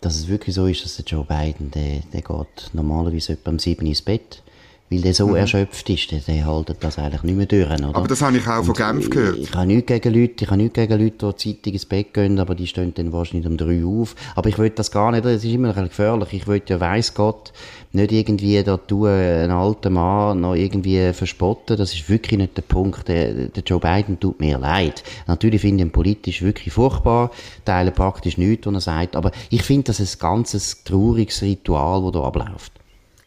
dass 0.01 0.17
es 0.17 0.29
wirklich 0.29 0.55
so 0.55 0.67
ist, 0.67 0.85
dass 0.85 0.97
der 0.97 1.05
Joe 1.05 1.25
Biden, 1.25 1.71
der, 1.71 2.01
der 2.13 2.23
geht 2.23 2.71
normalerweise 2.73 3.35
etwa 3.35 3.51
um 3.51 3.59
sieben 3.59 3.87
ins 3.87 4.03
Bett, 4.03 4.43
weil 4.91 5.03
der 5.03 5.15
so 5.15 5.29
mhm. 5.29 5.37
erschöpft 5.37 5.89
ist, 5.89 6.11
der, 6.11 6.19
der 6.19 6.45
haltet 6.45 6.79
das 6.81 6.99
eigentlich 6.99 7.23
nicht 7.23 7.37
mehr 7.37 7.47
durch. 7.47 7.71
Oder? 7.71 7.95
Aber 7.95 8.09
das 8.09 8.23
habe 8.23 8.37
ich 8.37 8.47
auch 8.49 8.65
von 8.65 8.75
Genf 8.75 9.09
gehört. 9.09 9.37
Ich, 9.37 9.45
ich 9.45 9.55
habe 9.55 9.67
nichts 9.67 9.87
gegen 9.87 10.15
Leute, 10.15 10.45
ich 10.45 10.51
habe 10.51 10.57
nichts 10.61 10.75
gegen 10.75 11.01
Leute, 11.01 11.33
die 11.33 11.37
Zeitung 11.55 11.73
ins 11.73 11.87
Bett 11.87 12.13
gehen, 12.13 12.41
aber 12.41 12.57
die 12.57 12.67
stehen 12.67 12.93
dann 12.95 13.13
wahrscheinlich 13.13 13.47
um 13.47 13.57
drei 13.57 13.85
auf. 13.85 14.17
Aber 14.35 14.49
ich 14.49 14.59
will 14.59 14.71
das 14.71 14.91
gar 14.91 15.13
nicht, 15.13 15.25
das 15.25 15.45
ist 15.45 15.53
immer 15.53 15.73
gefährlich. 15.73 16.33
Ich 16.33 16.49
will 16.49 16.61
ja, 16.67 16.81
weiss 16.81 17.15
Gott, 17.15 17.53
nicht 17.93 18.11
irgendwie 18.11 18.61
da 18.65 18.77
tun, 18.79 19.07
einen 19.07 19.53
alten 19.53 19.93
Mann 19.93 20.41
noch 20.41 20.55
irgendwie 20.55 21.13
verspotten. 21.13 21.77
Das 21.77 21.95
ist 21.95 22.09
wirklich 22.09 22.39
nicht 22.39 22.57
der 22.57 22.63
Punkt. 22.63 23.07
Der, 23.07 23.33
der 23.33 23.63
Joe 23.63 23.79
Biden 23.79 24.19
tut 24.19 24.41
mir 24.41 24.59
leid. 24.59 25.05
Natürlich 25.29 25.61
finde 25.61 25.85
ich 25.85 25.87
ihn 25.87 25.93
politisch 25.93 26.43
wirklich 26.43 26.75
furchtbar, 26.75 27.31
teile 27.65 27.93
praktisch 27.93 28.39
nichts, 28.39 28.67
was 28.67 28.75
er 28.75 28.81
sagt, 28.81 29.15
aber 29.15 29.31
ich 29.51 29.63
finde 29.63 29.85
das 29.85 30.01
ein 30.01 30.19
ganzes 30.19 30.83
trauriges 30.83 31.43
Ritual, 31.43 32.03
das 32.03 32.13
da 32.13 32.23
abläuft. 32.25 32.80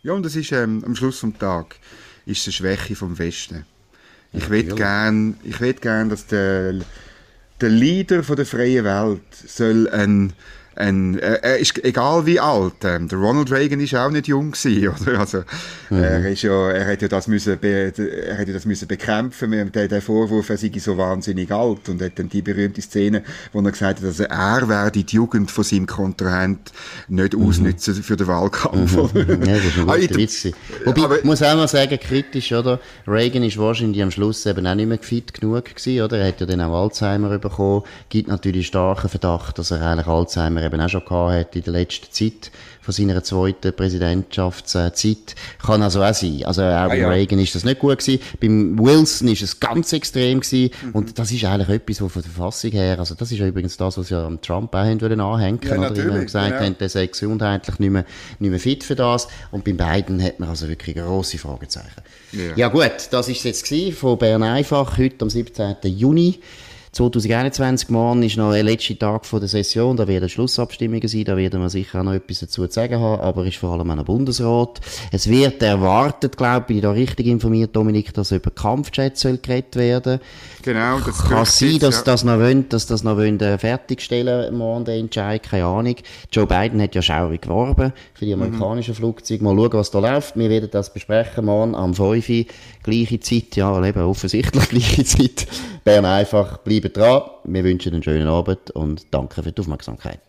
Ja, 0.04 0.12
und 0.12 0.26
das 0.26 0.36
ist 0.36 0.52
ähm, 0.52 0.84
am 0.86 0.96
Schluss 0.96 1.22
des 1.22 1.34
Tages 1.40 1.78
ist 2.26 2.46
eine 2.46 2.54
Schwäche 2.54 2.96
vom 2.96 3.18
Westen. 3.18 3.66
Ich 4.34 4.50
würde 4.50 4.76
gern, 4.76 5.38
ich 5.44 5.60
will 5.62 5.74
gern, 5.74 6.10
dass 6.10 6.28
der, 6.28 6.74
der 7.62 7.70
Leader 7.70 8.24
von 8.24 8.36
der 8.36 8.46
freien 8.46 8.84
Welt 8.84 9.22
soll 9.34 9.88
ein 9.90 10.34
ein, 10.76 11.20
äh, 11.20 11.40
er 11.42 11.58
ist 11.60 11.84
egal 11.84 12.26
wie 12.26 12.40
alt. 12.40 12.84
Ähm, 12.84 13.08
der 13.08 13.18
Ronald 13.20 13.52
Reagan 13.52 13.80
ist 13.80 13.96
auch 13.96 14.10
nicht 14.10 14.28
jung 14.28 14.52
gewesen, 14.52 14.88
oder? 15.02 15.20
Also 15.20 15.44
mhm. 15.90 16.04
er 16.04 16.30
ist 16.30 16.42
ja, 16.42 16.72
er 16.72 16.86
hätte 16.86 17.06
ja 17.06 17.10
das 17.10 17.28
müssen, 17.28 17.58
be, 17.60 17.94
er 18.28 18.36
hätte 18.36 18.54
das 18.54 18.66
müssen 18.66 18.88
bekämpfen. 18.88 19.72
Der, 19.72 19.88
der 19.88 20.02
Vorwurf, 20.02 20.50
er 20.50 20.58
sei 20.58 20.72
so 20.78 20.98
wahnsinnig 20.98 21.52
alt 21.52 21.90
und 21.90 22.02
hat 22.02 22.18
dann 22.18 22.30
die 22.30 22.42
berühmte 22.42 22.82
Szene, 22.82 23.24
wo 23.52 23.62
er 23.62 23.72
gesagt 23.72 24.00
hat, 24.00 24.06
also 24.06 24.24
er 24.24 24.68
werde 24.68 25.04
die 25.04 25.16
Jugend 25.16 25.52
von 25.52 25.64
seinem 25.64 25.86
Kontrahent 25.86 26.72
nicht 27.08 27.38
mhm. 27.38 27.48
ausnutzen 27.48 27.96
für 28.02 28.18
den 28.18 28.28
Wahlkampf. 28.28 29.14
Mhm. 29.14 29.30
ja, 29.46 29.56
das 29.56 29.66
ist 29.66 29.78
ein 29.78 29.86
guter 29.86 30.16
Witz. 30.16 30.48
Wobei, 30.86 31.04
aber, 31.04 31.18
ich 31.20 31.24
muss 31.24 31.44
auch 31.44 31.56
mal 31.56 31.68
sagen, 31.68 32.00
kritisch, 32.00 32.52
oder? 32.52 32.80
Reagan 33.08 33.44
ist 33.44 33.58
wahrscheinlich 33.58 34.02
am 34.02 34.12
Schluss 34.12 34.46
eben 34.46 34.66
auch 34.66 34.76
nicht 34.76 34.88
mehr 34.88 34.98
fit 35.00 35.34
genug 35.34 35.66
gewesen, 35.66 36.02
oder? 36.02 36.18
Er 36.18 36.28
hat 36.28 36.42
ja 36.42 36.48
dann 36.48 36.62
auch 36.62 36.84
Alzheimer 36.84 37.38
bekommen. 37.38 37.84
Gibt 38.10 38.28
natürlich 38.28 38.68
starken 38.68 39.10
Verdacht, 39.10 39.60
dass 39.60 39.72
er 39.72 39.82
eigentlich 39.82 40.08
Alzheimer 40.08 40.63
er 40.64 40.72
eben 40.72 40.82
auch 40.82 40.90
schon 40.90 41.06
gehabt 41.06 41.34
hat 41.34 41.56
in 41.56 41.64
der 41.64 41.74
letzten 41.74 42.12
Zeit, 42.12 42.52
von 42.84 42.94
seiner 42.94 43.24
zweiten 43.24 43.74
Präsidentschaftszeit. 43.74 45.36
Kann 45.66 45.82
also 45.82 46.04
auch 46.04 46.14
sein. 46.14 46.44
Also 46.44 46.64
auch 46.64 46.66
ah, 46.66 46.88
bei 46.90 46.98
ja. 46.98 47.10
Reagan 47.10 47.40
ist 47.40 47.56
das 47.56 47.64
nicht 47.64 47.80
gut 47.80 48.00
gewesen. 48.00 48.22
Beim 48.42 48.78
Wilson 48.78 49.30
ist 49.30 49.42
es 49.42 49.60
ganz 49.60 49.94
extrem 49.94 50.42
gewesen. 50.42 50.72
Mhm. 50.84 50.92
Und 50.92 51.18
das 51.18 51.32
ist 51.32 51.46
eigentlich 51.46 51.70
etwas, 51.70 52.02
was 52.02 52.12
von 52.12 52.22
der 52.22 52.32
Verfassung 52.32 52.72
her, 52.72 53.00
also 53.00 53.16
das 53.16 53.32
ist 53.32 53.40
ja 53.40 53.48
übrigens 53.48 53.78
das, 53.78 53.98
was 53.98 54.10
ja 54.10 54.26
am 54.26 54.42
Trump 54.42 54.76
auch 54.76 54.80
haben 54.80 55.00
wollen 55.00 55.22
anhängen, 55.22 55.60
ja, 55.64 55.78
oder 55.78 56.04
immer 56.04 56.20
gesagt 56.20 56.50
genau. 56.50 56.66
haben, 56.66 56.78
der 56.78 56.90
sei 56.90 57.08
gesundheitlich 57.08 57.80
nicht 57.80 57.90
mehr, 57.90 58.06
nicht 58.40 58.50
mehr 58.50 58.60
fit 58.60 58.84
für 58.84 58.96
das. 58.96 59.30
Und 59.52 59.64
beim 59.64 59.78
Biden 59.78 60.22
hat 60.22 60.40
man 60.40 60.50
also 60.50 60.68
wirklich 60.68 60.98
grosse 60.98 61.38
Fragezeichen. 61.38 62.02
Ja. 62.34 62.56
ja 62.56 62.68
gut, 62.68 63.08
das 63.12 63.30
ist 63.30 63.38
es 63.38 63.44
jetzt 63.44 63.70
gewesen 63.70 63.96
von 63.96 64.18
Bern 64.18 64.44
einfach, 64.44 64.98
heute 64.98 65.24
am 65.24 65.30
17. 65.30 65.78
Juni. 65.84 66.40
2021 66.94 67.90
morgen 67.90 68.22
ist 68.22 68.38
noch 68.38 68.52
der 68.52 68.62
letzte 68.62 68.96
Tag 68.96 69.24
der 69.28 69.48
Session, 69.48 69.98
da 69.98 70.08
werden 70.08 70.30
Schlussabstimmungen 70.30 71.08
sein, 71.08 71.24
da 71.24 71.36
werden 71.36 71.60
wir 71.60 71.70
sicher 71.72 72.00
auch 72.02 72.04
noch 72.04 72.14
etwas 72.14 72.42
dazu 72.42 72.68
zu 72.68 72.72
sagen 72.72 73.00
haben, 73.00 73.20
aber 73.20 73.48
ist 73.48 73.58
vor 73.58 73.72
allem 73.72 73.90
auch 73.90 73.98
ein 73.98 74.06
Bundesrat. 74.06 74.80
Es 75.12 75.28
wird 75.28 75.64
erwartet, 75.64 76.38
glaube 76.38 76.60
ich, 76.60 76.68
bin 76.68 76.78
ich 76.78 76.84
da 76.84 76.92
richtig 76.92 77.26
informiert, 77.26 77.76
Dominik, 77.76 78.14
dass 78.14 78.32
über 78.32 78.52
Kampfjets 78.52 79.22
soll 79.22 79.40
geredet 79.40 79.76
werden. 79.76 80.20
Genau, 80.62 81.00
das 81.00 81.18
kann 81.24 81.46
sein, 81.46 81.80
dass 81.80 81.96
ja. 81.96 82.04
das 82.04 82.24
noch 82.24 82.38
wollen, 82.38 82.70
dass 82.70 82.86
das 82.86 83.04
noch 83.04 83.18
wollen, 83.18 83.40
äh, 83.40 83.58
fertigstellen 83.58 84.56
morgen 84.56 84.86
der 84.86 84.98
Entscheid, 84.98 85.42
keine 85.42 85.66
Ahnung. 85.66 85.96
Joe 86.32 86.46
Biden 86.46 86.80
hat 86.80 86.94
ja 86.94 87.02
schaurig 87.02 87.42
geworben 87.42 87.92
für 88.14 88.26
die 88.26 88.36
mhm. 88.36 88.44
amerikanischen 88.44 88.92
mhm. 88.92 88.98
Flugzeuge. 88.98 89.44
Mal 89.44 89.56
schauen, 89.56 89.74
was 89.74 89.90
da 89.90 89.98
läuft. 89.98 90.38
Wir 90.38 90.50
werden 90.52 90.70
das 90.72 90.94
besprechen 90.94 91.46
morgen 91.46 91.74
am 91.74 91.96
5 91.96 92.30
Uhr, 92.30 92.46
gleiche 92.84 93.20
Zeit, 93.20 93.56
ja, 93.56 93.84
eben 93.84 94.02
offensichtlich 94.04 94.70
gleiche 94.70 95.04
Zeit. 95.04 95.48
Bern 95.84 96.06
einfach, 96.06 96.60
bleiben 96.90 96.94
dran. 96.94 97.30
Wir 97.44 97.64
wünschen 97.64 97.94
einen 97.94 98.04
schönen 98.04 98.28
Abend 98.28 98.72
und 98.72 99.14
danke 99.14 99.44
für 99.44 99.52
die 99.52 99.62
Aufmerksamkeit. 99.62 100.20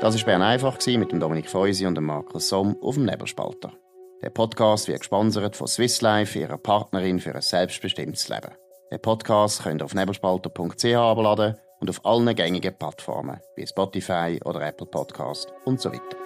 Das 0.00 0.16
war 0.16 0.24
Bern 0.24 0.42
einfach 0.42 0.78
mit 0.86 1.12
dem 1.12 1.20
Dominik 1.20 1.50
Feusi 1.50 1.86
und 1.86 1.94
dem 1.94 2.04
Markus 2.04 2.48
Somm 2.48 2.76
auf 2.80 2.94
dem 2.94 3.04
Nebelspalter. 3.04 3.72
Der 4.22 4.30
Podcast 4.30 4.88
wird 4.88 5.00
gesponsert 5.00 5.56
von 5.56 5.66
Swiss 5.66 6.00
Life, 6.00 6.38
ihrer 6.38 6.58
Partnerin 6.58 7.20
für 7.20 7.34
ein 7.34 7.42
selbstbestimmtes 7.42 8.28
Leben. 8.28 8.52
Den 8.90 9.00
Podcast 9.00 9.62
könnt 9.62 9.82
ihr 9.82 9.84
auf 9.84 9.94
nebelspalter.ch 9.94 10.84
abladen 10.94 11.56
und 11.80 11.90
auf 11.90 12.04
allen 12.04 12.34
gängigen 12.34 12.76
Plattformen 12.78 13.40
wie 13.56 13.66
Spotify 13.66 14.40
oder 14.44 14.62
Apple 14.62 14.86
Podcast 14.86 15.52
und 15.64 15.80
so 15.80 15.90
weiter. 15.90 16.19